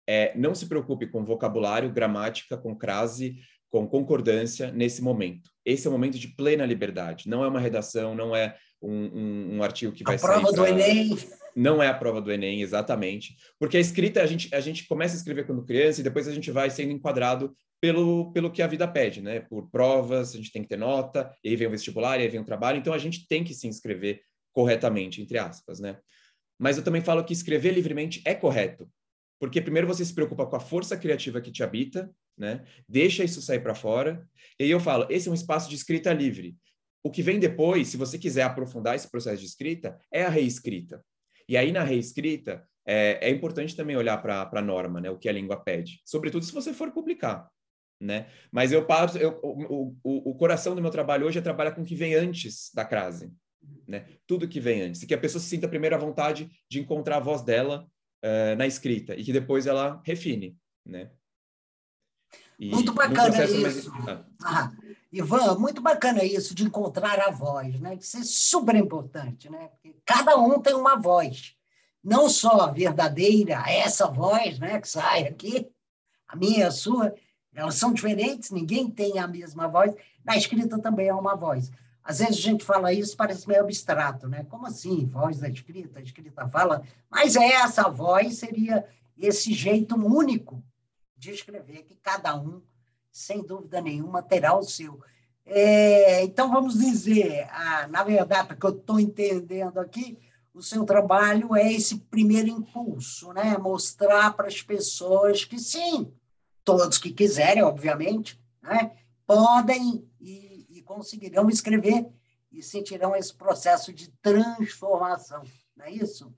É, 0.07 0.35
não 0.35 0.55
se 0.55 0.65
preocupe 0.65 1.05
com 1.07 1.23
vocabulário, 1.23 1.91
gramática, 1.91 2.57
com 2.57 2.75
crase, 2.75 3.37
com 3.69 3.87
concordância 3.87 4.71
nesse 4.71 5.01
momento. 5.01 5.49
Esse 5.63 5.85
é 5.85 5.89
o 5.89 5.93
momento 5.93 6.17
de 6.17 6.29
plena 6.29 6.65
liberdade. 6.65 7.29
Não 7.29 7.43
é 7.43 7.47
uma 7.47 7.59
redação, 7.59 8.15
não 8.15 8.35
é 8.35 8.55
um, 8.81 8.91
um, 8.91 9.57
um 9.57 9.63
artigo 9.63 9.91
que 9.91 10.03
vai 10.03 10.15
a 10.15 10.19
prova 10.19 10.51
pra... 10.51 10.51
do 10.51 10.65
Enem. 10.65 11.15
Não 11.55 11.83
é 11.83 11.87
a 11.87 11.93
prova 11.93 12.21
do 12.21 12.31
Enem, 12.31 12.61
exatamente. 12.61 13.35
Porque 13.59 13.77
a 13.77 13.79
escrita, 13.79 14.23
a 14.23 14.25
gente, 14.25 14.53
a 14.53 14.59
gente 14.59 14.87
começa 14.87 15.15
a 15.15 15.17
escrever 15.17 15.45
quando 15.45 15.65
criança 15.65 15.99
e 15.99 16.03
depois 16.03 16.27
a 16.27 16.33
gente 16.33 16.49
vai 16.49 16.69
sendo 16.69 16.91
enquadrado 16.91 17.53
pelo, 17.81 18.31
pelo 18.33 18.51
que 18.51 18.61
a 18.61 18.67
vida 18.67 18.87
pede, 18.87 19.21
né? 19.21 19.41
Por 19.41 19.69
provas, 19.69 20.33
a 20.33 20.37
gente 20.37 20.51
tem 20.51 20.61
que 20.61 20.69
ter 20.69 20.77
nota, 20.77 21.31
e 21.43 21.49
aí 21.49 21.55
vem 21.55 21.67
o 21.67 21.71
vestibular, 21.71 22.19
e 22.19 22.23
aí 22.23 22.27
vem 22.27 22.41
o 22.41 22.45
trabalho, 22.45 22.77
então 22.77 22.93
a 22.93 22.97
gente 22.97 23.27
tem 23.27 23.43
que 23.43 23.53
se 23.53 23.67
inscrever 23.67 24.21
corretamente, 24.59 25.21
entre 25.21 25.37
aspas, 25.37 25.79
né? 25.79 25.97
Mas 26.59 26.75
eu 26.75 26.83
também 26.83 27.01
falo 27.01 27.23
que 27.23 27.31
escrever 27.31 27.71
livremente 27.71 28.21
é 28.25 28.35
correto, 28.35 28.91
porque 29.39 29.61
primeiro 29.61 29.87
você 29.87 30.03
se 30.03 30.13
preocupa 30.13 30.45
com 30.45 30.57
a 30.57 30.59
força 30.59 30.97
criativa 30.97 31.39
que 31.39 31.49
te 31.49 31.63
habita, 31.63 32.11
né? 32.37 32.65
Deixa 32.85 33.23
isso 33.23 33.41
sair 33.41 33.61
para 33.61 33.73
fora. 33.73 34.27
E 34.59 34.65
aí 34.65 34.69
eu 34.69 34.81
falo, 34.81 35.07
esse 35.09 35.29
é 35.29 35.31
um 35.31 35.33
espaço 35.33 35.69
de 35.69 35.75
escrita 35.75 36.11
livre. 36.11 36.57
O 37.01 37.09
que 37.09 37.21
vem 37.21 37.39
depois, 37.39 37.87
se 37.87 37.95
você 37.95 38.19
quiser 38.19 38.41
aprofundar 38.41 38.95
esse 38.95 39.09
processo 39.09 39.37
de 39.37 39.45
escrita, 39.45 39.97
é 40.11 40.25
a 40.25 40.29
reescrita. 40.29 41.01
E 41.47 41.55
aí, 41.55 41.71
na 41.71 41.83
reescrita, 41.85 42.67
é, 42.85 43.29
é 43.29 43.29
importante 43.29 43.77
também 43.77 43.95
olhar 43.95 44.17
para 44.21 44.49
a 44.51 44.61
norma, 44.61 44.99
né? 44.99 45.09
O 45.09 45.17
que 45.17 45.29
a 45.29 45.31
língua 45.31 45.55
pede. 45.55 46.01
Sobretudo 46.03 46.43
se 46.43 46.51
você 46.51 46.73
for 46.73 46.91
publicar, 46.91 47.49
né? 47.97 48.27
Mas 48.51 48.73
eu 48.73 48.85
passo, 48.85 49.17
eu, 49.17 49.39
o, 49.41 49.95
o, 50.03 50.31
o 50.31 50.35
coração 50.35 50.75
do 50.75 50.81
meu 50.81 50.91
trabalho 50.91 51.25
hoje 51.25 51.39
é 51.39 51.41
trabalhar 51.41 51.71
com 51.71 51.81
o 51.81 51.85
que 51.85 51.95
vem 51.95 52.13
antes 52.13 52.71
da 52.75 52.83
crase, 52.83 53.31
né? 53.87 54.05
Tudo 54.27 54.47
que 54.47 54.59
vem 54.59 54.81
antes. 54.83 55.01
E 55.01 55.07
que 55.07 55.13
a 55.13 55.17
pessoa 55.17 55.41
se 55.41 55.49
sinta 55.49 55.67
primeiro 55.67 55.95
à 55.95 55.99
vontade 55.99 56.49
de 56.69 56.79
encontrar 56.79 57.17
a 57.17 57.21
voz 57.21 57.41
dela 57.41 57.87
uh, 58.23 58.55
na 58.57 58.67
escrita 58.67 59.15
e 59.15 59.23
que 59.23 59.33
depois 59.33 59.67
ela 59.67 60.01
refine, 60.05 60.57
né? 60.85 61.09
E 62.59 62.69
muito 62.69 62.93
bacana 62.93 63.45
isso. 63.45 63.91
Mais... 63.91 64.07
Ah. 64.07 64.25
Ah, 64.43 64.71
Ivan, 65.11 65.57
muito 65.57 65.81
bacana 65.81 66.23
isso 66.23 66.53
de 66.53 66.63
encontrar 66.63 67.19
a 67.19 67.31
voz, 67.31 67.79
né? 67.79 67.95
Isso 67.95 68.17
é 68.17 68.23
super 68.23 68.75
importante, 68.75 69.49
né? 69.49 69.69
Porque 69.69 69.97
cada 70.05 70.35
um 70.37 70.59
tem 70.59 70.73
uma 70.73 70.97
voz, 70.97 71.55
não 72.03 72.29
só 72.29 72.61
a 72.61 72.71
verdadeira, 72.71 73.63
essa 73.67 74.07
voz, 74.07 74.59
né, 74.59 74.79
que 74.79 74.89
sai 74.89 75.23
aqui, 75.27 75.69
a 76.27 76.35
minha, 76.35 76.67
a 76.67 76.71
sua, 76.71 77.15
elas 77.55 77.75
são 77.75 77.93
diferentes, 77.93 78.51
ninguém 78.51 78.89
tem 78.91 79.17
a 79.19 79.27
mesma 79.27 79.67
voz. 79.67 79.95
Na 80.23 80.37
escrita 80.37 80.77
também 80.79 81.07
é 81.07 81.13
uma 81.13 81.35
voz. 81.35 81.71
Às 82.09 82.17
vezes 82.17 82.39
a 82.39 82.41
gente 82.41 82.65
fala 82.65 82.91
isso, 82.91 83.15
parece 83.15 83.47
meio 83.47 83.61
abstrato, 83.61 84.27
né? 84.27 84.43
Como 84.49 84.65
assim? 84.65 85.05
Voz 85.05 85.37
da 85.37 85.47
escrita, 85.47 85.99
a 85.99 86.01
escrita 86.01 86.47
fala. 86.47 86.81
Mas 87.07 87.35
é 87.35 87.45
essa 87.45 87.87
voz 87.87 88.39
seria 88.39 88.83
esse 89.15 89.53
jeito 89.53 89.95
único 89.95 90.63
de 91.15 91.29
escrever, 91.29 91.83
que 91.83 91.93
cada 92.01 92.35
um, 92.35 92.63
sem 93.11 93.43
dúvida 93.43 93.79
nenhuma, 93.79 94.23
terá 94.23 94.57
o 94.57 94.63
seu. 94.63 94.99
É, 95.45 96.23
então, 96.23 96.51
vamos 96.51 96.79
dizer, 96.79 97.47
ah, 97.51 97.87
na 97.87 98.03
verdade, 98.03 98.55
que 98.55 98.65
eu 98.65 98.71
estou 98.71 98.99
entendendo 98.99 99.77
aqui, 99.77 100.17
o 100.51 100.63
seu 100.63 100.83
trabalho 100.85 101.55
é 101.55 101.71
esse 101.71 101.99
primeiro 101.99 102.49
impulso, 102.49 103.31
né? 103.33 103.55
mostrar 103.55 104.33
para 104.33 104.47
as 104.47 104.63
pessoas 104.63 105.45
que 105.45 105.59
sim, 105.59 106.11
todos 106.63 106.97
que 106.97 107.11
quiserem, 107.11 107.61
obviamente, 107.61 108.41
né? 108.63 108.93
podem 109.27 110.08
conseguirão 110.89 111.47
escrever 111.51 112.07
e 112.51 112.63
sentirão 112.63 113.15
esse 113.15 113.31
processo 113.31 113.93
de 113.93 114.09
transformação, 114.23 115.43
não 115.77 115.85
é 115.85 115.91
isso? 115.91 116.33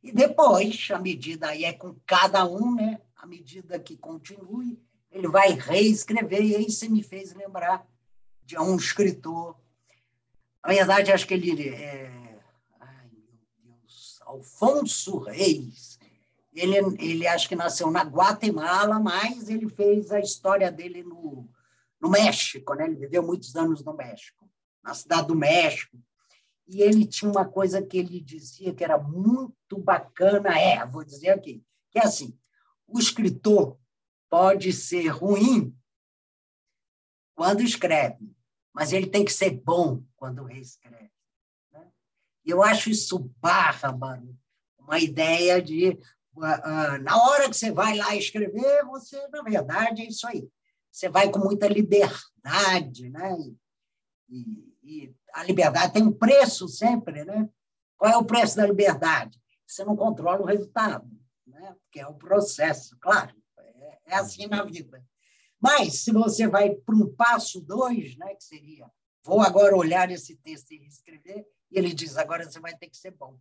E 0.00 0.12
depois, 0.12 0.88
à 0.92 1.00
medida 1.00 1.48
aí 1.48 1.64
é 1.64 1.72
com 1.72 1.96
cada 2.06 2.46
um, 2.46 2.76
né? 2.76 3.00
à 3.16 3.26
medida 3.26 3.76
que 3.80 3.96
continue, 3.96 4.80
ele 5.10 5.26
vai 5.26 5.50
reescrever, 5.50 6.40
e 6.44 6.54
aí 6.54 6.70
você 6.70 6.88
me 6.88 7.02
fez 7.02 7.34
lembrar 7.34 7.84
de 8.44 8.56
um 8.56 8.76
escritor. 8.76 9.56
Na 10.64 10.72
verdade, 10.72 11.10
acho 11.10 11.26
que 11.26 11.34
ele 11.34 11.68
é. 11.68 12.38
Ai, 12.78 13.10
meu 13.64 13.74
Deus, 13.80 14.20
Alfonso 14.24 15.18
Reis. 15.18 15.98
Ele, 16.54 16.76
ele 17.00 17.26
acho 17.26 17.48
que 17.48 17.56
nasceu 17.56 17.90
na 17.90 18.02
Guatemala, 18.02 19.00
mas 19.00 19.48
ele 19.48 19.68
fez 19.68 20.12
a 20.12 20.20
história 20.20 20.70
dele 20.70 21.02
no, 21.02 21.48
no 22.00 22.08
México, 22.08 22.74
né? 22.74 22.84
Ele 22.84 22.96
viveu 22.96 23.22
muitos 23.22 23.54
anos 23.56 23.84
no 23.84 23.94
México, 23.94 24.48
na 24.82 24.94
cidade 24.94 25.28
do 25.28 25.34
México. 25.34 25.98
E 26.66 26.82
ele 26.82 27.06
tinha 27.06 27.30
uma 27.30 27.48
coisa 27.48 27.82
que 27.82 27.98
ele 27.98 28.20
dizia 28.20 28.74
que 28.74 28.84
era 28.84 28.98
muito 28.98 29.78
bacana, 29.78 30.58
é, 30.58 30.84
vou 30.86 31.04
dizer 31.04 31.30
aqui, 31.30 31.64
que 31.90 31.98
é 31.98 32.02
assim: 32.02 32.38
o 32.86 32.98
escritor 32.98 33.78
pode 34.28 34.72
ser 34.72 35.08
ruim 35.08 35.74
quando 37.34 37.62
escreve, 37.62 38.30
mas 38.74 38.92
ele 38.92 39.06
tem 39.06 39.24
que 39.24 39.32
ser 39.32 39.50
bom 39.50 40.02
quando 40.16 40.44
reescreve. 40.44 41.10
Né? 41.72 41.86
Eu 42.44 42.62
acho 42.62 42.90
isso 42.90 43.18
bárbaro, 43.40 44.36
uma 44.78 44.98
ideia 44.98 45.62
de, 45.62 45.90
uh, 46.34 46.40
uh, 46.40 47.02
na 47.02 47.16
hora 47.16 47.48
que 47.48 47.56
você 47.56 47.70
vai 47.72 47.96
lá 47.96 48.14
escrever, 48.14 48.84
você, 48.86 49.26
na 49.28 49.42
verdade, 49.42 50.02
é 50.02 50.08
isso 50.08 50.26
aí. 50.26 50.50
Você 50.90 51.08
vai 51.08 51.30
com 51.30 51.38
muita 51.38 51.68
liberdade, 51.68 53.10
né? 53.10 53.36
E, 54.28 54.74
e 54.82 55.14
a 55.32 55.44
liberdade 55.44 55.92
tem 55.92 56.02
um 56.02 56.12
preço 56.12 56.68
sempre, 56.68 57.24
né? 57.24 57.48
Qual 57.96 58.10
é 58.10 58.16
o 58.16 58.24
preço 58.24 58.56
da 58.56 58.66
liberdade? 58.66 59.40
Você 59.66 59.84
não 59.84 59.96
controla 59.96 60.40
o 60.40 60.46
resultado 60.46 61.08
né? 61.48 61.76
que 61.90 62.00
é 62.00 62.06
o 62.06 62.14
processo, 62.14 62.96
claro, 63.00 63.34
é, 63.58 63.98
é 64.06 64.14
assim 64.14 64.46
na 64.46 64.64
vida. 64.64 65.04
Mas, 65.60 66.04
se 66.04 66.12
você 66.12 66.46
vai 66.46 66.70
para 66.70 66.94
um 66.94 67.12
passo 67.14 67.60
dois, 67.60 68.16
né, 68.16 68.34
que 68.34 68.44
seria, 68.44 68.88
vou 69.24 69.40
agora 69.40 69.76
olhar 69.76 70.10
esse 70.10 70.36
texto 70.36 70.70
e 70.72 70.86
escrever, 70.86 71.46
e 71.70 71.78
ele 71.78 71.92
diz, 71.92 72.16
agora 72.16 72.48
você 72.48 72.60
vai 72.60 72.76
ter 72.76 72.88
que 72.88 72.96
ser 72.96 73.10
bom. 73.10 73.36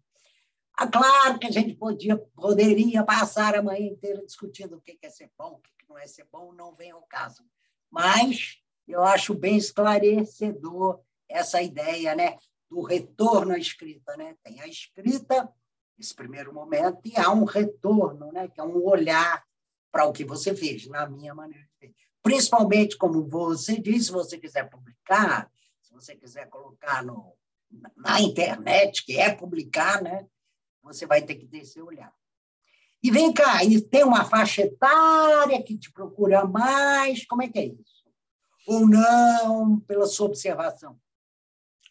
Ah, 0.77 0.87
claro 0.87 1.39
que 1.39 1.47
a 1.47 1.51
gente 1.51 1.73
podia, 1.73 2.15
poderia 2.35 3.03
passar 3.03 3.55
a 3.55 3.63
manhã 3.63 3.87
inteira 3.87 4.23
discutindo 4.23 4.77
o 4.77 4.81
que 4.81 4.97
é 5.01 5.09
ser 5.09 5.31
bom, 5.35 5.53
o 5.53 5.59
que 5.59 5.71
não 5.89 5.97
é 5.97 6.05
ser 6.05 6.27
bom, 6.31 6.53
não 6.53 6.75
vem 6.75 6.91
ao 6.91 7.01
caso. 7.01 7.43
Mas 7.89 8.61
eu 8.87 9.01
acho 9.03 9.33
bem 9.33 9.57
esclarecedor 9.57 11.01
essa 11.27 11.61
ideia 11.63 12.13
né, 12.13 12.37
do 12.69 12.83
retorno 12.83 13.53
à 13.53 13.57
escrita. 13.57 14.15
Né? 14.15 14.35
Tem 14.43 14.61
a 14.61 14.67
escrita 14.67 15.51
esse 15.97 16.13
primeiro 16.13 16.53
momento, 16.53 16.99
e 17.03 17.17
há 17.17 17.31
um 17.31 17.43
retorno, 17.43 18.31
né, 18.31 18.47
que 18.47 18.61
é 18.61 18.63
um 18.63 18.85
olhar 18.85 19.43
para 19.91 20.05
o 20.05 20.13
que 20.13 20.23
você 20.23 20.55
fez, 20.55 20.87
na 20.87 21.09
minha 21.09 21.33
maneira 21.33 21.65
de 21.81 21.87
ver. 21.87 21.95
Principalmente, 22.21 22.95
como 22.95 23.27
você 23.27 23.79
disse, 23.79 24.05
se 24.05 24.11
você 24.11 24.37
quiser 24.37 24.69
publicar, 24.69 25.51
se 25.81 25.91
você 25.91 26.15
quiser 26.15 26.47
colocar 26.49 27.03
no, 27.03 27.33
na 27.95 28.21
internet, 28.21 29.03
que 29.03 29.17
é 29.17 29.33
publicar, 29.33 30.03
né, 30.03 30.27
você 30.87 31.05
vai 31.05 31.21
ter 31.21 31.35
que 31.35 31.45
ter 31.45 31.59
esse 31.59 31.81
olhar. 31.81 32.13
E 33.03 33.11
vem 33.11 33.31
cá, 33.31 33.63
e 33.63 33.79
tem 33.79 34.03
uma 34.03 34.25
faixa 34.25 34.63
etária 34.63 35.61
que 35.61 35.77
te 35.77 35.91
procura 35.91 36.45
mais, 36.45 37.25
como 37.25 37.43
é 37.43 37.47
que 37.47 37.59
é 37.59 37.65
isso? 37.67 38.07
Ou 38.67 38.87
não, 38.87 39.79
pela 39.81 40.07
sua 40.07 40.25
observação? 40.25 40.99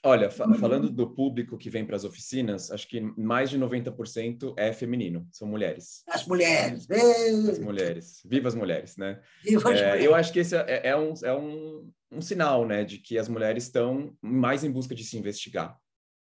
Olha, 0.03 0.31
fa 0.31 0.53
falando 0.55 0.89
do 0.89 1.11
público 1.11 1.59
que 1.59 1.71
vem 1.71 1.85
para 1.85 1.97
as 1.97 2.05
oficinas, 2.05 2.71
acho 2.71 2.87
que 2.87 3.01
mais 3.01 3.51
de 3.51 3.59
90% 3.59 4.55
é 4.57 4.73
feminino, 4.73 5.27
são 5.33 5.49
mulheres. 5.49 6.05
As 6.09 6.27
mulheres. 6.27 6.89
As 6.91 7.59
mulheres. 7.59 8.23
Viva 8.25 8.49
as 8.49 8.55
mulheres, 8.55 8.97
né? 8.97 9.21
Viva 9.43 9.73
as 9.73 9.81
é, 9.81 9.83
mulheres. 9.83 10.05
Eu 10.05 10.15
acho 10.15 10.33
que 10.33 10.39
esse 10.39 10.57
é, 10.57 10.89
é, 10.89 10.97
um, 10.97 11.13
é 11.25 11.35
um, 11.35 11.91
um 12.13 12.21
sinal, 12.21 12.67
né, 12.67 12.85
de 12.85 12.99
que 12.99 13.19
as 13.19 13.29
mulheres 13.29 13.65
estão 13.65 14.17
mais 14.21 14.63
em 14.63 14.71
busca 14.71 14.95
de 14.95 15.03
se 15.03 15.19
investigar. 15.19 15.77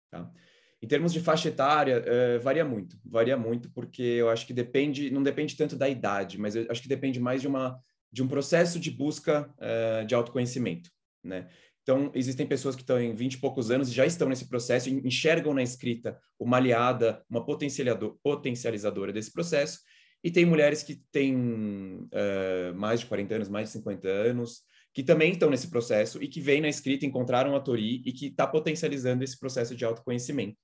Tá? 0.09 0.31
Em 0.81 0.87
termos 0.87 1.11
de 1.11 1.19
faixa 1.19 1.49
etária, 1.49 2.03
é, 2.05 2.39
varia 2.39 2.63
muito. 2.63 2.97
Varia 3.05 3.37
muito 3.37 3.69
porque 3.71 4.01
eu 4.01 4.29
acho 4.29 4.47
que 4.47 4.53
depende, 4.53 5.11
não 5.11 5.21
depende 5.21 5.55
tanto 5.55 5.75
da 5.75 5.89
idade, 5.89 6.37
mas 6.37 6.55
eu 6.55 6.65
acho 6.69 6.81
que 6.81 6.87
depende 6.87 7.19
mais 7.19 7.41
de, 7.41 7.47
uma, 7.47 7.77
de 8.11 8.23
um 8.23 8.27
processo 8.27 8.79
de 8.79 8.89
busca 8.89 9.53
é, 9.59 10.05
de 10.05 10.15
autoconhecimento, 10.15 10.89
né? 11.23 11.49
Então, 11.81 12.11
existem 12.13 12.45
pessoas 12.45 12.75
que 12.75 12.81
estão 12.81 13.01
em 13.01 13.15
20 13.15 13.33
e 13.33 13.37
poucos 13.39 13.71
anos 13.71 13.89
e 13.89 13.93
já 13.93 14.05
estão 14.05 14.29
nesse 14.29 14.47
processo, 14.47 14.89
enxergam 14.89 15.55
na 15.55 15.63
escrita 15.63 16.19
uma 16.39 16.57
aliada, 16.57 17.23
uma 17.27 17.43
potencializadora 17.43 19.11
desse 19.11 19.33
processo, 19.33 19.79
e 20.23 20.29
tem 20.29 20.45
mulheres 20.45 20.83
que 20.83 21.01
têm 21.11 21.35
uh, 21.35 22.75
mais 22.75 22.99
de 22.99 23.07
40 23.07 23.35
anos, 23.35 23.49
mais 23.49 23.69
de 23.69 23.73
50 23.73 24.07
anos, 24.07 24.61
que 24.93 25.01
também 25.01 25.31
estão 25.31 25.49
nesse 25.49 25.69
processo 25.69 26.21
e 26.21 26.27
que 26.27 26.41
vêm 26.41 26.61
na 26.61 26.69
escrita, 26.69 27.05
encontraram 27.05 27.55
a 27.55 27.59
Tori 27.59 28.03
e 28.05 28.11
que 28.11 28.27
está 28.27 28.45
potencializando 28.45 29.23
esse 29.23 29.39
processo 29.39 29.75
de 29.75 29.85
autoconhecimento, 29.85 30.57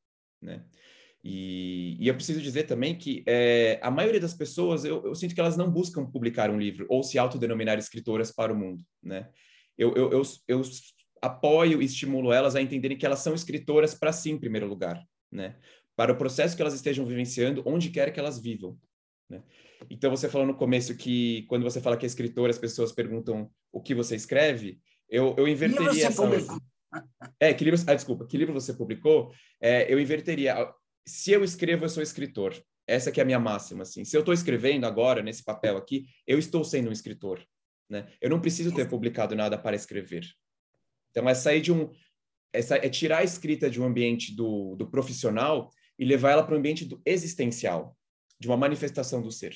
né? 0.45 0.63
E, 1.27 1.97
e 1.99 2.07
eu 2.07 2.13
preciso 2.13 2.39
dizer 2.39 2.63
também 2.63 2.95
que 2.95 3.23
é, 3.25 3.79
a 3.81 3.89
maioria 3.89 4.19
das 4.19 4.35
pessoas, 4.35 4.85
eu, 4.85 5.03
eu, 5.03 5.15
sinto 5.15 5.33
que 5.33 5.41
elas 5.41 5.57
não 5.57 5.71
buscam 5.71 6.05
publicar 6.05 6.51
um 6.51 6.59
livro 6.59 6.85
ou 6.87 7.01
se 7.01 7.17
autodenominar 7.17 7.79
escritoras 7.79 8.31
para 8.31 8.53
o 8.53 8.55
mundo, 8.55 8.83
né? 9.01 9.27
Eu, 9.75 9.95
eu, 9.95 10.11
eu, 10.11 10.21
eu 10.47 10.61
apoio 11.19 11.81
e 11.81 11.85
estimulo 11.85 12.31
elas 12.31 12.55
a 12.55 12.61
entenderem 12.61 12.95
que 12.95 13.05
elas 13.07 13.19
são 13.19 13.33
escritoras 13.33 13.95
para 13.95 14.13
si, 14.13 14.29
em 14.29 14.37
primeiro 14.37 14.67
lugar, 14.67 15.03
né? 15.31 15.57
Para 15.95 16.13
o 16.13 16.17
processo 16.17 16.55
que 16.55 16.61
elas 16.61 16.75
estejam 16.75 17.05
vivenciando, 17.07 17.63
onde 17.65 17.89
quer 17.89 18.13
que 18.13 18.19
elas 18.19 18.39
vivam. 18.39 18.77
Né? 19.27 19.41
Então, 19.89 20.11
você 20.11 20.29
falou 20.29 20.45
no 20.45 20.55
começo 20.55 20.95
que, 20.95 21.43
quando 21.47 21.63
você 21.63 21.81
fala 21.81 21.97
que 21.97 22.05
é 22.05 22.07
escritora, 22.07 22.51
as 22.51 22.59
pessoas 22.59 22.91
perguntam 22.91 23.49
o 23.71 23.81
que 23.81 23.95
você 23.95 24.15
escreve, 24.15 24.79
eu, 25.09 25.33
eu 25.37 25.47
inverteria 25.47 26.07
essa... 26.07 26.21
Publicou? 26.21 26.59
É, 27.39 27.53
que 27.53 27.63
livro... 27.63 27.79
Ah, 27.87 27.93
desculpa, 27.93 28.25
que 28.25 28.37
livro 28.37 28.53
você 28.53 28.73
publicou? 28.73 29.33
É, 29.61 29.91
eu 29.91 29.99
inverteria. 29.99 30.55
Se 31.05 31.31
eu 31.31 31.43
escrevo, 31.43 31.85
eu 31.85 31.89
sou 31.89 32.01
escritor. 32.01 32.55
Essa 32.87 33.11
que 33.11 33.19
é 33.19 33.23
a 33.23 33.25
minha 33.25 33.39
máxima, 33.39 33.83
assim. 33.83 34.05
Se 34.05 34.15
eu 34.15 34.19
estou 34.19 34.33
escrevendo 34.33 34.85
agora, 34.85 35.21
nesse 35.21 35.43
papel 35.43 35.75
aqui, 35.77 36.05
eu 36.27 36.37
estou 36.37 36.63
sendo 36.63 36.89
um 36.89 36.91
escritor. 36.91 37.43
Né? 37.89 38.07
Eu 38.21 38.29
não 38.29 38.39
preciso 38.39 38.73
ter 38.73 38.87
publicado 38.87 39.35
nada 39.35 39.57
para 39.57 39.75
escrever. 39.75 40.25
Então, 41.11 41.27
é 41.27 41.33
sair 41.33 41.61
de 41.61 41.71
um. 41.71 41.89
Essa, 42.53 42.77
é 42.77 42.89
tirar 42.89 43.19
a 43.19 43.23
escrita 43.23 43.69
de 43.69 43.81
um 43.81 43.85
ambiente 43.85 44.35
do, 44.35 44.75
do 44.75 44.89
profissional 44.89 45.69
e 45.97 46.05
levar 46.05 46.31
ela 46.31 46.43
para 46.43 46.55
o 46.55 46.57
ambiente 46.57 46.85
do 46.85 47.01
existencial, 47.05 47.97
de 48.39 48.47
uma 48.47 48.57
manifestação 48.57 49.21
do 49.21 49.31
ser. 49.31 49.55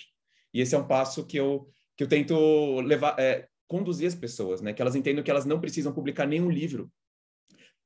E 0.53 0.61
esse 0.61 0.73
é 0.73 0.77
um 0.77 0.87
passo 0.87 1.25
que 1.25 1.37
eu, 1.37 1.69
que 1.95 2.03
eu 2.03 2.07
tento 2.07 2.81
levar, 2.81 3.19
é, 3.19 3.47
conduzir 3.67 4.07
as 4.07 4.15
pessoas, 4.15 4.61
né? 4.61 4.73
Que 4.73 4.81
elas 4.81 4.95
entendam 4.95 5.23
que 5.23 5.29
elas 5.29 5.45
não 5.45 5.59
precisam 5.59 5.93
publicar 5.93 6.25
nenhum 6.25 6.49
livro 6.49 6.91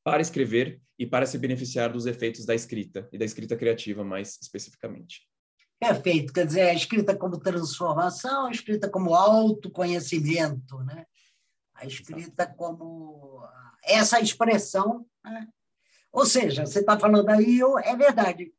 para 0.04 0.22
escrever 0.22 0.82
e 0.98 1.06
para 1.06 1.26
se 1.26 1.38
beneficiar 1.38 1.92
dos 1.92 2.06
efeitos 2.06 2.46
da 2.46 2.54
escrita 2.54 3.08
e 3.12 3.18
da 3.18 3.26
escrita 3.26 3.56
criativa 3.56 4.04
mais 4.04 4.38
especificamente. 4.42 5.28
Perfeito, 5.80 6.32
quer 6.32 6.46
dizer, 6.46 6.62
a 6.62 6.74
escrita 6.74 7.16
como 7.16 7.40
transformação, 7.40 8.46
a 8.46 8.52
escrita 8.52 8.90
como 8.90 9.14
autoconhecimento, 9.14 10.78
né? 10.84 11.06
a 11.74 11.86
escrita 11.86 12.48
como 12.48 13.44
essa 13.84 14.20
expressão. 14.20 15.06
Né? 15.24 15.48
Ou 16.12 16.26
seja, 16.26 16.66
você 16.66 16.80
está 16.80 16.98
falando 16.98 17.28
aí, 17.30 17.60
eu, 17.60 17.78
é 17.80 17.96
verdade. 17.96 18.54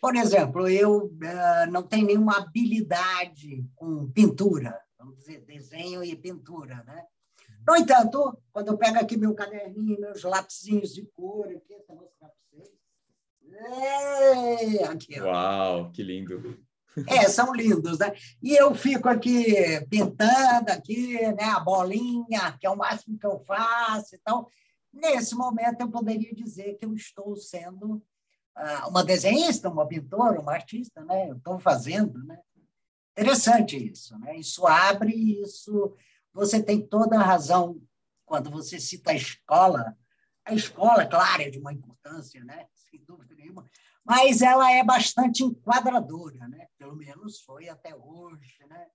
Por 0.00 0.14
exemplo, 0.14 0.68
eu 0.68 1.06
uh, 1.06 1.70
não 1.70 1.82
tenho 1.82 2.06
nenhuma 2.06 2.36
habilidade 2.36 3.64
com 3.74 4.10
pintura, 4.10 4.78
vamos 4.98 5.18
dizer, 5.18 5.40
desenho 5.40 6.04
e 6.04 6.14
pintura, 6.14 6.84
né? 6.84 7.04
No 7.68 7.76
entanto, 7.76 8.34
quando 8.50 8.68
eu 8.68 8.78
pego 8.78 8.98
aqui 8.98 9.14
meu 9.14 9.34
caderninho, 9.34 10.00
meus 10.00 10.22
lapisinhos 10.22 10.94
de 10.94 11.04
cor, 11.14 11.46
aqui, 11.48 11.76
vou 11.86 11.98
mostrar 11.98 12.28
para 12.28 12.36
vocês. 12.50 12.72
É, 13.52 14.84
aqui, 14.84 15.20
Uau, 15.20 15.90
que 15.90 16.02
lindo! 16.02 16.58
É, 17.06 17.28
são 17.28 17.52
lindos, 17.54 17.98
né? 17.98 18.14
E 18.42 18.56
eu 18.56 18.74
fico 18.74 19.06
aqui 19.06 19.54
pintando 19.90 20.72
aqui, 20.72 21.20
né, 21.32 21.44
a 21.44 21.60
bolinha, 21.60 22.56
que 22.58 22.66
é 22.66 22.70
o 22.70 22.76
máximo 22.76 23.18
que 23.18 23.26
eu 23.26 23.38
faço 23.40 24.14
e 24.14 24.18
tal. 24.18 24.48
Nesse 24.90 25.34
momento, 25.34 25.82
eu 25.82 25.90
poderia 25.90 26.34
dizer 26.34 26.78
que 26.78 26.86
eu 26.86 26.94
estou 26.94 27.36
sendo 27.36 27.96
uh, 28.56 28.88
uma 28.88 29.04
desenhista, 29.04 29.68
uma 29.68 29.86
pintora, 29.86 30.40
uma 30.40 30.54
artista, 30.54 31.04
né? 31.04 31.28
Eu 31.28 31.36
estou 31.36 31.58
fazendo, 31.58 32.18
né? 32.24 32.40
Interessante 33.12 33.76
isso, 33.92 34.18
né? 34.20 34.38
Isso 34.38 34.66
abre, 34.66 35.12
isso... 35.42 35.94
Você 36.38 36.62
tem 36.62 36.86
toda 36.86 37.18
a 37.18 37.22
razão 37.22 37.80
quando 38.24 38.50
você 38.50 38.80
cita 38.80 39.10
a 39.10 39.14
escola. 39.14 39.96
A 40.44 40.54
escola, 40.54 41.04
claro, 41.06 41.42
é 41.42 41.50
de 41.50 41.58
uma 41.58 41.72
importância, 41.72 42.42
né? 42.44 42.66
Sem 42.74 43.04
dúvida 43.04 43.34
nenhuma 43.34 43.64
mas 44.08 44.40
ela 44.40 44.72
é 44.72 44.82
bastante 44.82 45.44
enquadradora, 45.44 46.48
né? 46.48 46.66
pelo 46.78 46.96
menos 46.96 47.40
foi 47.40 47.68
até 47.68 47.94
hoje. 47.94 48.56
Né? 48.66 48.86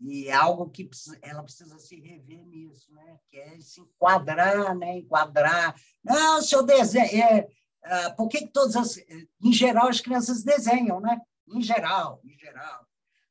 E 0.00 0.28
é 0.28 0.32
algo 0.32 0.70
que 0.70 0.88
ela 1.20 1.42
precisa 1.42 1.78
se 1.78 2.00
rever 2.00 2.42
nisso, 2.46 2.90
né? 2.94 3.18
que 3.28 3.36
é 3.36 3.60
se 3.60 3.82
enquadrar, 3.82 4.74
né? 4.74 4.96
enquadrar. 4.96 5.74
Não, 6.02 6.40
seu 6.40 6.62
desenho. 6.62 7.22
É, 7.22 7.46
é, 7.84 8.10
por 8.12 8.28
que, 8.28 8.38
que 8.38 8.48
todas 8.48 8.76
as. 8.76 8.96
Em 9.44 9.52
geral, 9.52 9.88
as 9.88 10.00
crianças 10.00 10.42
desenham, 10.42 11.00
né? 11.00 11.20
Em 11.46 11.60
geral, 11.60 12.22
em 12.24 12.36
geral. 12.38 12.86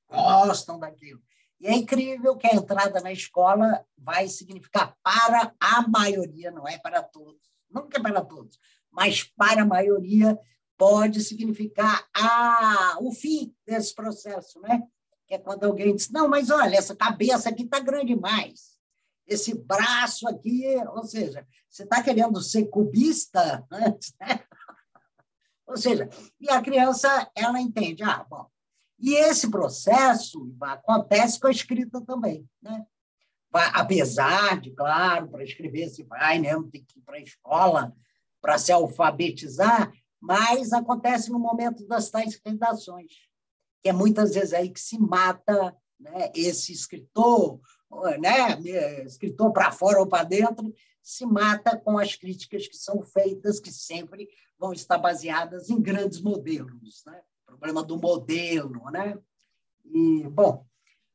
Gostam 0.07 0.77
daquilo. 0.77 1.23
E 1.59 1.67
é 1.67 1.73
incrível 1.73 2.35
que 2.35 2.47
a 2.47 2.55
entrada 2.55 2.99
na 3.01 3.11
escola 3.11 3.85
vai 3.97 4.27
significar 4.27 4.95
para 5.01 5.53
a 5.59 5.87
maioria, 5.87 6.51
não 6.51 6.67
é 6.67 6.77
para 6.77 7.01
todos. 7.01 7.41
Nunca 7.69 7.97
é 7.97 8.01
para 8.01 8.23
todos, 8.23 8.59
mas 8.91 9.23
para 9.23 9.63
a 9.63 9.65
maioria 9.65 10.37
pode 10.77 11.21
significar 11.21 12.07
ah, 12.15 12.97
o 12.99 13.11
fim 13.11 13.53
desse 13.65 13.93
processo, 13.93 14.59
né? 14.61 14.83
Que 15.27 15.35
é 15.35 15.39
quando 15.39 15.63
alguém 15.63 15.95
diz, 15.95 16.09
não, 16.09 16.27
mas 16.27 16.49
olha, 16.49 16.75
essa 16.77 16.95
cabeça 16.95 17.49
aqui 17.49 17.63
está 17.63 17.79
grande 17.79 18.13
demais. 18.13 18.75
Esse 19.25 19.55
braço 19.55 20.27
aqui, 20.27 20.63
ou 20.93 21.03
seja, 21.03 21.47
você 21.69 21.83
está 21.83 22.03
querendo 22.03 22.41
ser 22.41 22.65
cubista 22.65 23.65
antes, 23.71 24.13
né? 24.19 24.43
Ou 25.67 25.75
seja, 25.75 26.07
e 26.39 26.47
a 26.47 26.61
criança, 26.61 27.27
ela 27.33 27.59
entende, 27.59 28.03
ah, 28.03 28.23
bom, 28.29 28.47
e 28.99 29.13
esse 29.15 29.49
processo 29.49 30.55
acontece 30.61 31.39
com 31.39 31.47
a 31.47 31.51
escrita 31.51 32.01
também, 32.01 32.47
né? 32.61 32.85
Apesar 33.51 34.59
de, 34.59 34.71
claro, 34.71 35.29
para 35.29 35.43
escrever 35.43 35.87
se 35.89 36.03
vai, 36.03 36.39
né? 36.39 36.51
Tem 36.71 36.83
que 36.83 36.99
ir 36.99 37.01
para 37.03 37.15
a 37.15 37.21
escola 37.21 37.95
para 38.41 38.57
se 38.57 38.71
alfabetizar, 38.71 39.91
mas 40.19 40.73
acontece 40.73 41.31
no 41.31 41.39
momento 41.39 41.85
das 41.87 42.09
tais 42.09 42.39
redações, 42.45 43.11
que 43.81 43.89
é 43.89 43.93
muitas 43.93 44.33
vezes 44.33 44.53
aí 44.53 44.69
que 44.69 44.79
se 44.79 44.99
mata 44.99 45.75
né, 45.99 46.31
esse 46.35 46.71
escritor, 46.71 47.59
né, 48.19 48.59
escritor 49.05 49.51
para 49.51 49.71
fora 49.71 49.99
ou 49.99 50.07
para 50.07 50.23
dentro, 50.23 50.73
se 51.01 51.25
mata 51.25 51.77
com 51.77 51.97
as 51.97 52.15
críticas 52.15 52.67
que 52.67 52.75
são 52.75 53.01
feitas, 53.03 53.59
que 53.59 53.71
sempre 53.71 54.27
vão 54.57 54.73
estar 54.73 54.97
baseadas 54.97 55.69
em 55.69 55.81
grandes 55.81 56.19
modelos. 56.21 57.03
Né? 57.05 57.21
Problema 57.57 57.83
do 57.83 57.97
modelo. 57.97 58.89
Né? 58.91 59.17
E, 59.85 60.27
bom, 60.29 60.65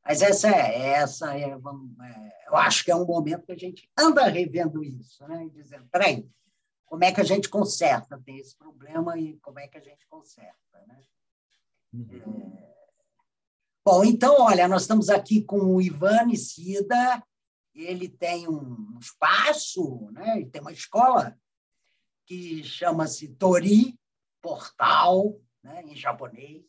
mas 0.03 0.21
essa 0.21 0.49
é, 0.49 0.93
essa 0.93 1.37
é, 1.37 1.57
vamos, 1.57 1.97
é, 1.99 2.47
eu 2.47 2.55
acho 2.55 2.83
que 2.83 2.91
é 2.91 2.95
um 2.95 3.05
momento 3.05 3.45
que 3.45 3.51
a 3.51 3.57
gente 3.57 3.89
anda 3.97 4.25
revendo 4.27 4.83
isso, 4.83 5.25
né? 5.27 5.49
dizendo, 5.53 5.87
peraí, 5.91 6.27
como 6.85 7.03
é 7.03 7.11
que 7.11 7.21
a 7.21 7.23
gente 7.25 7.47
conserta, 7.49 8.21
tem 8.25 8.37
esse 8.37 8.55
problema 8.57 9.17
e 9.17 9.37
como 9.37 9.59
é 9.59 9.67
que 9.67 9.77
a 9.77 9.81
gente 9.81 10.05
conserta. 10.07 10.85
Né? 10.87 11.01
Uhum. 11.93 12.53
É... 12.57 12.71
Bom, 13.85 14.03
então, 14.03 14.41
olha, 14.41 14.67
nós 14.67 14.83
estamos 14.83 15.09
aqui 15.09 15.43
com 15.43 15.59
o 15.59 15.81
Ivan 15.81 16.25
Nicida, 16.25 17.23
ele 17.73 18.09
tem 18.09 18.47
um 18.47 18.97
espaço, 18.99 20.09
né? 20.11 20.37
ele 20.37 20.49
tem 20.49 20.61
uma 20.61 20.71
escola 20.71 21.37
que 22.25 22.63
chama-se 22.63 23.29
Tori 23.29 23.99
Portal, 24.41 25.39
né? 25.63 25.83
em 25.83 25.95
japonês, 25.95 26.63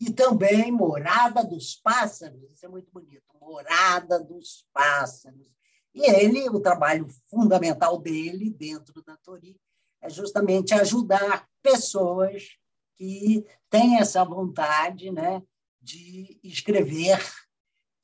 e 0.00 0.12
também 0.12 0.72
Morada 0.72 1.44
dos 1.44 1.76
Pássaros, 1.76 2.50
isso 2.50 2.66
é 2.66 2.68
muito 2.68 2.90
bonito, 2.90 3.24
Morada 3.40 4.18
dos 4.22 4.66
Pássaros. 4.72 5.54
E 5.94 6.10
ele, 6.10 6.48
o 6.50 6.60
trabalho 6.60 7.06
fundamental 7.28 7.98
dele 8.00 8.50
dentro 8.50 9.02
da 9.02 9.16
Tori 9.16 9.56
é 10.02 10.10
justamente 10.10 10.74
ajudar 10.74 11.48
pessoas 11.62 12.58
que 12.96 13.46
têm 13.70 13.98
essa 13.98 14.24
vontade 14.24 15.10
né, 15.10 15.42
de 15.80 16.38
escrever 16.42 17.18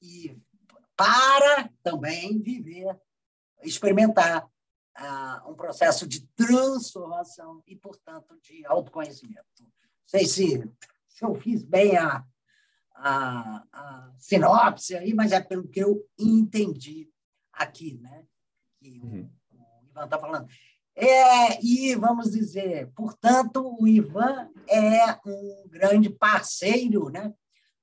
e 0.01 0.37
para 0.97 1.71
também 1.83 2.41
viver, 2.41 2.99
experimentar 3.63 4.45
uh, 4.47 5.51
um 5.51 5.55
processo 5.55 6.07
de 6.07 6.27
transformação 6.29 7.63
e, 7.67 7.75
portanto, 7.75 8.39
de 8.43 8.65
autoconhecimento. 8.67 9.47
Não 10.13 10.21
sei 10.21 10.27
se, 10.27 10.71
se 11.09 11.25
eu 11.25 11.35
fiz 11.35 11.63
bem 11.63 11.97
a, 11.97 12.25
a, 12.95 13.65
a 13.73 14.13
sinopse 14.19 14.97
aí, 14.97 15.15
mas 15.15 15.33
é 15.33 15.41
pelo 15.41 15.69
que 15.69 15.81
eu 15.81 16.05
entendi 16.19 17.09
aqui, 17.53 17.99
né? 18.01 18.25
Que 18.79 19.01
o, 19.01 19.07
uhum. 19.07 19.31
o 19.53 19.87
Ivan 19.91 20.05
está 20.05 20.19
falando. 20.19 20.49
É, 20.97 21.65
e, 21.65 21.95
vamos 21.95 22.31
dizer, 22.33 22.91
portanto, 22.95 23.77
o 23.79 23.87
Ivan 23.87 24.51
é 24.69 25.19
um 25.25 25.69
grande 25.69 26.11
parceiro 26.11 27.09
né, 27.09 27.33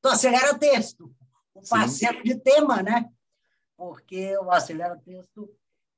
do 0.03 0.09
Acelera 0.09 0.57
Texto, 0.57 1.15
um 1.55 1.61
parceiro 1.61 2.17
Sim. 2.17 2.23
de 2.23 2.35
tema, 2.39 2.83
né? 2.83 3.09
porque 3.77 4.35
o 4.39 4.51
Acelera 4.51 4.97
Texto 4.97 5.47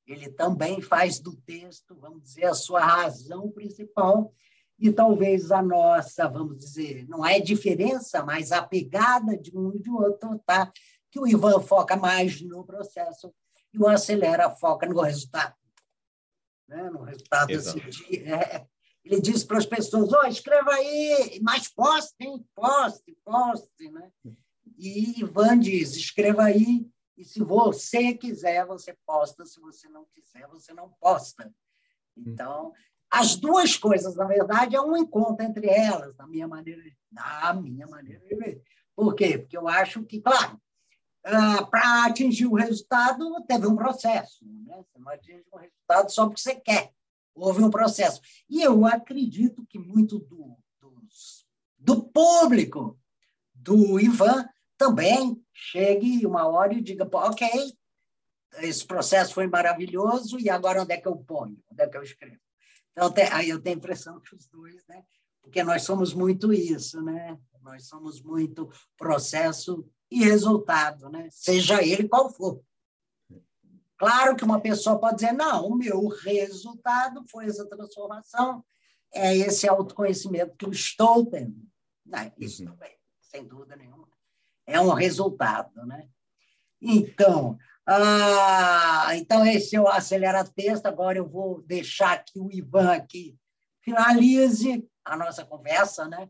ele 0.06 0.30
também 0.32 0.82
faz 0.82 1.20
do 1.20 1.36
texto, 1.36 1.96
vamos 1.96 2.24
dizer, 2.24 2.46
a 2.46 2.54
sua 2.54 2.82
razão 2.82 3.50
principal, 3.52 4.34
e 4.80 4.92
talvez 4.92 5.52
a 5.52 5.62
nossa, 5.62 6.28
vamos 6.28 6.58
dizer, 6.58 7.08
não 7.08 7.26
é 7.26 7.40
diferença, 7.40 8.24
mas 8.24 8.52
a 8.52 8.64
pegada 8.64 9.38
de 9.38 9.56
um 9.58 9.76
e 9.76 9.80
de 9.80 9.90
outro, 9.90 10.40
tá? 10.46 10.72
que 11.12 11.20
o 11.20 11.28
Ivan 11.28 11.60
foca 11.60 11.98
mais 11.98 12.42
no 12.42 12.64
processo 12.64 13.34
e 13.74 13.78
o 13.78 13.88
Acelera 13.88 14.50
foca 14.50 14.88
no 14.88 15.02
resultado 15.02 15.54
né, 16.70 16.90
no 16.90 17.02
resultado 17.02 17.48
desse 17.48 17.80
dia. 17.80 18.36
É, 18.36 18.68
ele 19.04 19.20
disse 19.20 19.46
para 19.46 19.58
as 19.58 19.66
pessoas: 19.66 20.14
oh, 20.14 20.28
escreva 20.28 20.72
aí, 20.72 21.40
mas 21.42 21.68
postem, 21.68 22.46
poste, 22.56 23.18
poste. 23.26 23.90
Né? 23.90 24.12
E 24.78 25.20
Ivan 25.20 25.60
diz: 25.60 25.96
escreva 25.96 26.44
aí, 26.44 26.88
e 27.18 27.26
se 27.26 27.42
você 27.42 28.14
quiser, 28.14 28.66
você 28.66 28.96
posta, 29.06 29.46
se 29.46 29.60
você 29.60 29.90
não 29.90 30.06
quiser, 30.14 30.48
você 30.48 30.74
não 30.74 30.90
posta. 31.02 31.52
Então, 32.16 32.72
as 33.10 33.36
duas 33.36 33.76
coisas, 33.76 34.16
na 34.16 34.26
verdade, 34.26 34.76
é 34.76 34.82
um 34.82 34.96
encontro 34.96 35.44
entre 35.44 35.68
elas, 35.68 36.16
na 36.16 36.28
minha 36.28 36.48
maneira, 36.48 36.82
na 37.12 37.54
minha 37.54 37.88
maneira 37.88 38.24
de 38.26 38.36
ver. 38.36 38.62
Por 38.96 39.16
quê? 39.16 39.38
Porque 39.38 39.58
eu 39.58 39.68
acho 39.68 40.04
que, 40.04 40.22
claro, 40.22 40.62
ah, 41.24 41.66
para 41.66 42.06
atingir 42.06 42.46
o 42.46 42.56
resultado, 42.56 43.44
teve 43.48 43.66
um 43.68 43.76
processo. 43.76 44.46
Né? 44.46 44.76
Você 44.78 45.00
não 45.00 45.10
atinge 45.10 45.46
um 45.54 45.58
resultado 45.58 46.12
só 46.12 46.28
porque 46.28 46.42
você 46.42 46.56
quer. 46.56 46.92
Houve 47.34 47.64
um 47.64 47.70
processo. 47.70 48.22
E 48.50 48.62
eu 48.62 48.86
acredito 48.86 49.66
que 49.68 49.80
muito 49.80 50.20
do, 50.20 50.58
do 51.78 52.04
público 52.04 53.00
do 53.54 54.00
Ivan 54.00 54.48
também 54.78 55.42
chegue 55.54 56.26
uma 56.26 56.48
hora 56.48 56.74
e 56.74 56.82
diga, 56.82 57.08
ok, 57.12 57.48
esse 58.58 58.86
processo 58.86 59.34
foi 59.34 59.48
maravilhoso, 59.48 60.40
e 60.40 60.50
agora 60.50 60.82
onde 60.82 60.94
é 60.94 60.98
que 60.98 61.08
eu 61.08 61.16
ponho? 61.16 61.58
Onde 61.72 61.84
é 61.84 61.88
que 61.88 61.98
eu 61.98 62.04
escrevo? 62.04 62.40
Então, 62.92 63.14
aí 63.32 63.50
eu 63.50 63.62
tenho 63.62 63.76
a 63.76 63.80
impressão 63.80 64.20
que 64.20 64.36
os 64.36 64.48
dois, 64.48 64.86
né? 64.88 65.04
porque 65.42 65.64
nós 65.64 65.84
somos 65.84 66.14
muito 66.14 66.54
isso, 66.54 67.02
né? 67.02 67.38
nós 67.62 67.88
somos 67.88 68.22
muito 68.22 68.70
processo 68.98 69.88
e 70.12 70.24
resultado, 70.24 71.10
né? 71.10 71.28
seja 71.32 71.84
ele 71.84 72.08
qual 72.08 72.30
for. 72.30 72.62
Claro 73.98 74.36
que 74.36 74.46
uma 74.46 74.62
pessoa 74.62 74.98
pode 74.98 75.18
dizer, 75.18 75.34
não, 75.34 75.68
o 75.68 75.76
meu 75.76 76.08
resultado 76.08 77.24
foi 77.30 77.46
essa 77.48 77.68
transformação, 77.68 78.64
é 79.14 79.36
esse 79.36 79.68
autoconhecimento 79.68 80.56
que 80.56 80.66
eu 80.66 80.72
estou 80.72 81.26
tendo. 81.26 81.68
Não, 82.06 82.32
isso 82.38 82.64
uhum. 82.64 82.72
também, 82.72 82.96
sem 83.22 83.46
dúvida 83.46 83.76
nenhuma. 83.76 84.08
É 84.66 84.80
um 84.80 84.94
resultado, 84.94 85.86
né? 85.86 86.08
Então, 86.82 87.58
ah, 87.92 89.12
então 89.16 89.46
esse 89.46 89.76
é 89.76 89.82
o 89.82 89.88
Acelera 89.88 90.44
Texto. 90.44 90.86
Agora 90.86 91.18
eu 91.18 91.28
vou 91.28 91.62
deixar 91.64 92.14
aqui 92.14 92.40
o 92.40 92.52
Ivan 92.52 92.92
aqui 92.92 93.36
finalize 93.82 94.88
a 95.04 95.18
nossa 95.18 95.44
conversa, 95.46 96.08
né? 96.08 96.30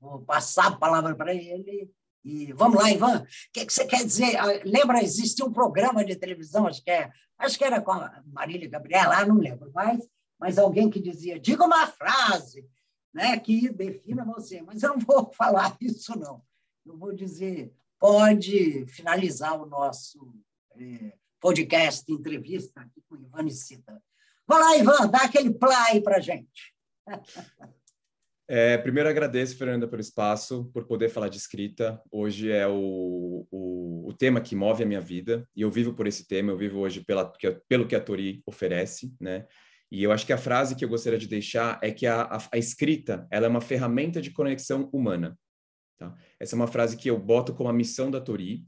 Vou 0.00 0.20
passar 0.22 0.66
a 0.68 0.76
palavra 0.76 1.14
para 1.14 1.32
ele. 1.32 1.90
E 2.24 2.52
vamos 2.52 2.82
lá, 2.82 2.90
Ivan. 2.90 3.20
O 3.20 3.26
que, 3.52 3.64
que, 3.64 3.72
você 3.72 3.84
quer 3.84 4.04
dizer? 4.04 4.36
Ah, 4.36 4.46
lembra, 4.64 5.02
existia 5.02 5.44
um 5.44 5.52
programa 5.52 6.04
de 6.04 6.16
televisão, 6.16 6.66
acho 6.66 6.82
que, 6.82 6.90
é, 6.90 7.10
acho 7.38 7.56
que 7.56 7.64
era 7.64 7.80
com 7.80 7.92
a 7.92 8.20
Marília 8.26 8.68
Gabriela, 8.68 9.16
ah, 9.16 9.24
não 9.24 9.36
lembro 9.36 9.70
mais, 9.72 10.00
mas 10.38 10.58
alguém 10.58 10.90
que 10.90 11.00
dizia, 11.00 11.38
diga 11.38 11.64
uma 11.64 11.86
frase 11.86 12.68
né, 13.14 13.38
que 13.38 13.68
defina 13.72 14.24
você. 14.24 14.60
Mas 14.60 14.82
eu 14.82 14.90
não 14.90 14.98
vou 14.98 15.30
falar 15.38 15.76
isso, 15.80 16.18
não. 16.18 16.42
Eu 16.84 16.98
vou 16.98 17.14
dizer, 17.14 17.72
pode 17.98 18.86
finalizar 18.86 19.60
o 19.60 19.66
nosso 19.66 20.34
é, 20.78 21.12
podcast, 21.40 22.10
entrevista 22.12 22.80
aqui 22.80 23.02
com 23.08 23.16
Ivan 23.16 23.48
Cida. 23.50 24.02
Vai 24.46 24.60
lá, 24.60 24.76
Ivan, 24.76 25.08
dá 25.08 25.18
aquele 25.18 25.52
play 25.52 26.00
para 26.02 26.20
gente. 26.20 26.74
É, 28.48 28.78
primeiro 28.78 29.08
agradeço, 29.08 29.58
Fernanda, 29.58 29.88
pelo 29.88 30.00
espaço, 30.00 30.70
por 30.72 30.86
poder 30.86 31.08
falar 31.08 31.28
de 31.28 31.36
escrita. 31.36 32.00
Hoje 32.12 32.48
é 32.48 32.64
o, 32.64 33.44
o, 33.50 34.08
o, 34.08 34.12
tema 34.12 34.40
que 34.40 34.54
move 34.54 34.84
a 34.84 34.86
minha 34.86 35.00
vida 35.00 35.44
e 35.56 35.62
eu 35.62 35.70
vivo 35.70 35.94
por 35.94 36.06
esse 36.06 36.28
tema. 36.28 36.52
Eu 36.52 36.56
vivo 36.56 36.78
hoje 36.78 37.04
pela, 37.04 37.24
pelo 37.68 37.88
que 37.88 37.96
a 37.96 38.00
Tori 38.00 38.44
oferece, 38.46 39.12
né? 39.20 39.48
E 39.90 40.00
eu 40.00 40.12
acho 40.12 40.24
que 40.24 40.32
a 40.32 40.38
frase 40.38 40.76
que 40.76 40.84
eu 40.84 40.88
gostaria 40.88 41.18
de 41.18 41.26
deixar 41.26 41.80
é 41.82 41.90
que 41.90 42.06
a, 42.06 42.22
a, 42.22 42.48
a 42.52 42.56
escrita 42.56 43.26
ela 43.32 43.46
é 43.46 43.48
uma 43.48 43.60
ferramenta 43.60 44.22
de 44.22 44.30
conexão 44.30 44.88
humana. 44.92 45.36
Tá? 45.98 46.14
Essa 46.38 46.54
é 46.54 46.56
uma 46.56 46.68
frase 46.68 46.96
que 46.96 47.10
eu 47.10 47.18
boto 47.18 47.52
como 47.52 47.68
a 47.68 47.72
missão 47.72 48.12
da 48.12 48.20
Tori 48.20 48.64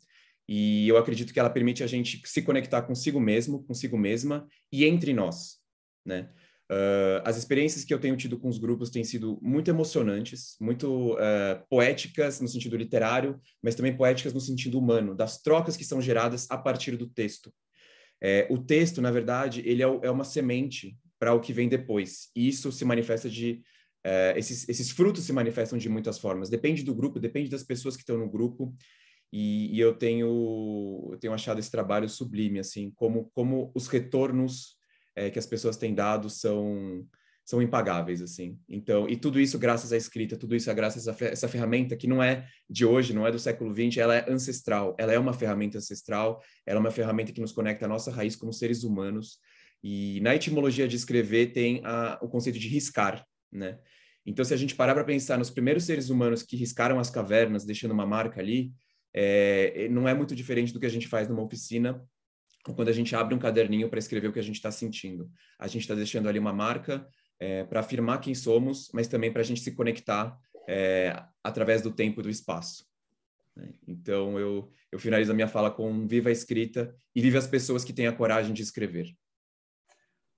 e 0.49 0.89
eu 0.89 0.97
acredito 0.97 1.33
que 1.33 1.39
ela 1.39 1.51
permite 1.51 1.85
a 1.85 1.87
gente 1.87 2.23
se 2.25 2.43
conectar 2.43 2.83
consigo 2.83 3.21
mesmo, 3.21 3.63
consigo 3.65 3.99
mesma 3.99 4.49
e 4.73 4.85
entre 4.85 5.13
nós, 5.13 5.59
né? 6.05 6.31
Uh, 6.71 7.25
as 7.25 7.39
experiências 7.39 7.83
que 7.83 7.95
eu 7.95 7.99
tenho 7.99 8.15
tido 8.15 8.39
com 8.39 8.47
os 8.47 8.59
grupos 8.59 8.91
têm 8.91 9.03
sido 9.03 9.39
muito 9.41 9.71
emocionantes, 9.71 10.55
muito 10.61 11.15
uh, 11.15 11.67
poéticas 11.71 12.43
no 12.43 12.49
sentido 12.49 12.77
literário, 12.77 13.41
mas 13.63 13.75
também 13.75 13.97
poéticas 13.97 14.35
no 14.35 14.41
sentido 14.41 14.79
humano, 14.79 15.15
das 15.15 15.41
trocas 15.41 15.79
que 15.79 15.85
são 15.85 16.01
geradas 16.01 16.47
a 16.51 16.59
partir 16.59 16.95
do 16.97 17.09
texto. 17.09 17.51
É, 18.21 18.47
o 18.51 18.59
texto, 18.59 19.01
na 19.01 19.11
verdade, 19.11 19.63
ele 19.65 19.83
é, 19.83 19.87
é 19.87 20.11
uma 20.11 20.25
semente 20.25 20.97
para 21.19 21.33
o 21.33 21.41
que 21.41 21.55
vem 21.55 21.69
depois. 21.69 22.29
E 22.37 22.49
isso 22.49 22.71
se 22.71 22.85
manifesta 22.85 23.31
de 23.31 23.63
uh, 24.07 24.37
esses, 24.37 24.69
esses 24.69 24.91
frutos 24.91 25.25
se 25.25 25.33
manifestam 25.33 25.79
de 25.79 25.89
muitas 25.89 26.19
formas. 26.19 26.51
Depende 26.51 26.83
do 26.83 26.95
grupo, 26.95 27.19
depende 27.19 27.49
das 27.49 27.63
pessoas 27.63 27.97
que 27.97 28.03
estão 28.03 28.19
no 28.19 28.31
grupo. 28.31 28.75
E, 29.33 29.77
e 29.77 29.81
eu 29.81 29.95
tenho 29.95 31.09
eu 31.13 31.19
tenho 31.19 31.35
achado 31.35 31.59
esse 31.59 31.71
trabalho 31.71 32.09
sublime, 32.09 32.59
assim, 32.59 32.91
como 32.93 33.31
como 33.35 33.71
os 33.75 33.87
retornos 33.87 34.77
é, 35.15 35.31
que 35.31 35.39
as 35.39 35.47
pessoas 35.47 35.77
têm 35.77 35.95
dado 35.95 36.31
são 36.31 37.07
são 37.45 37.63
impagáveis 37.63 38.21
assim. 38.21 38.59
Então, 38.69 39.09
e 39.09 39.17
tudo 39.17 39.41
isso 39.41 39.59
graças 39.59 39.93
à 39.93 39.97
escrita, 39.97 40.37
tudo 40.37 40.55
isso 40.55 40.71
é 40.71 40.75
graças 40.75 41.09
a 41.09 41.17
essa 41.21 41.49
ferramenta 41.49 41.97
que 41.97 42.07
não 42.07 42.23
é 42.23 42.47
de 42.69 42.85
hoje, 42.85 43.15
não 43.15 43.27
é 43.27 43.33
do 43.33 43.39
século 43.39 43.75
XX, 43.75 43.99
ela 43.99 44.17
é 44.17 44.31
ancestral. 44.31 44.95
Ela 44.99 45.13
é 45.15 45.19
uma 45.19 45.33
ferramenta 45.33 45.79
ancestral, 45.79 46.43
ela 46.67 46.79
é 46.79 46.81
uma 46.81 46.91
ferramenta 46.91 47.33
que 47.33 47.41
nos 47.41 47.53
conecta 47.53 47.87
à 47.87 47.89
nossa 47.89 48.11
raiz 48.11 48.37
como 48.37 48.53
seres 48.53 48.85
humanos. 48.85 49.39
E 49.83 50.21
na 50.21 50.35
etimologia 50.35 50.89
de 50.89 50.97
escrever 50.97 51.53
tem 51.53 51.81
a, 51.85 52.19
o 52.21 52.29
conceito 52.29 52.59
de 52.59 52.69
riscar, 52.69 53.25
né? 53.51 53.79
Então, 54.27 54.45
se 54.45 54.53
a 54.53 54.57
gente 54.59 54.75
parar 54.75 54.93
para 54.93 55.05
pensar 55.05 55.39
nos 55.39 55.49
primeiros 55.49 55.85
seres 55.85 56.11
humanos 56.11 56.43
que 56.43 56.55
riscaram 56.55 57.01
as 57.01 57.09
cavernas, 57.09 57.65
deixando 57.65 57.93
uma 57.93 58.05
marca 58.05 58.41
ali, 58.41 58.73
é, 59.15 59.89
não 59.89 60.09
é 60.09 60.15
muito 60.15 60.35
diferente 60.35 60.73
do 60.73 60.81
que 60.81 60.87
a 60.87 60.91
gente 60.91 61.09
faz 61.09 61.29
numa 61.29 61.43
oficina 61.43 62.03
quando 62.75 62.89
a 62.89 62.93
gente 62.93 63.15
abre 63.15 63.35
um 63.35 63.39
caderninho 63.39 63.89
para 63.89 63.99
escrever 63.99 64.29
o 64.29 64.33
que 64.33 64.39
a 64.39 64.43
gente 64.43 64.57
está 64.57 64.71
sentindo. 64.71 65.31
A 65.59 65.67
gente 65.67 65.83
está 65.83 65.95
deixando 65.95 66.29
ali 66.29 66.39
uma 66.39 66.53
marca 66.53 67.07
é, 67.41 67.65
para 67.65 67.81
afirmar 67.81 68.21
quem 68.21 68.35
somos, 68.35 68.91
mas 68.93 69.09
também 69.09 69.33
para 69.33 69.41
a 69.41 69.45
gente 69.45 69.61
se 69.61 69.73
conectar 69.73 70.39
é, 70.69 71.23
através 71.43 71.81
do 71.83 71.91
tempo 71.91 72.21
e 72.21 72.23
do 72.23 72.31
espaço. 72.31 72.85
Né? 73.57 73.73
Então, 73.87 74.39
eu, 74.39 74.71
eu 74.93 74.99
finalizo 74.99 75.33
a 75.33 75.35
minha 75.35 75.49
fala 75.49 75.71
com 75.71 76.07
viva 76.07 76.29
a 76.29 76.33
escrita 76.33 76.95
e 77.15 77.21
viva 77.21 77.39
as 77.39 77.47
pessoas 77.47 77.85
que 77.85 77.93
têm 77.93 78.07
a 78.07 78.13
coragem 78.13 78.53
de 78.53 78.63
escrever. 78.63 79.15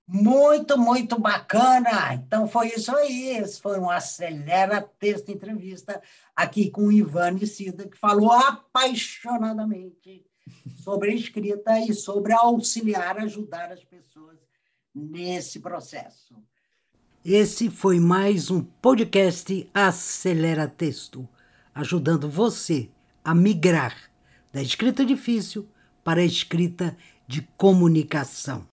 Muito, 0.07 0.77
muito 0.77 1.19
bacana. 1.19 2.13
Então 2.13 2.47
foi 2.47 2.67
isso 2.69 2.95
aí. 2.95 3.37
Esse 3.37 3.61
foi 3.61 3.79
um 3.79 3.89
acelera 3.89 4.81
texto 4.81 5.29
entrevista 5.29 6.01
aqui 6.35 6.69
com 6.69 6.87
o 6.87 6.91
Ivan 6.91 7.37
Cida, 7.45 7.87
que 7.87 7.97
falou 7.97 8.31
apaixonadamente 8.31 10.25
sobre 10.83 11.11
a 11.11 11.15
escrita 11.15 11.79
e 11.79 11.93
sobre 11.93 12.33
auxiliar, 12.33 13.17
ajudar 13.19 13.71
as 13.71 13.83
pessoas 13.83 14.37
nesse 14.93 15.59
processo. 15.59 16.35
Esse 17.23 17.69
foi 17.69 17.99
mais 17.99 18.49
um 18.49 18.63
podcast 18.63 19.69
Acelera 19.73 20.67
Texto, 20.67 21.29
ajudando 21.73 22.27
você 22.27 22.89
a 23.23 23.35
migrar 23.35 23.95
da 24.51 24.61
escrita 24.61 25.05
difícil 25.05 25.69
para 26.03 26.21
a 26.21 26.25
escrita 26.25 26.97
de 27.27 27.47
comunicação. 27.55 28.67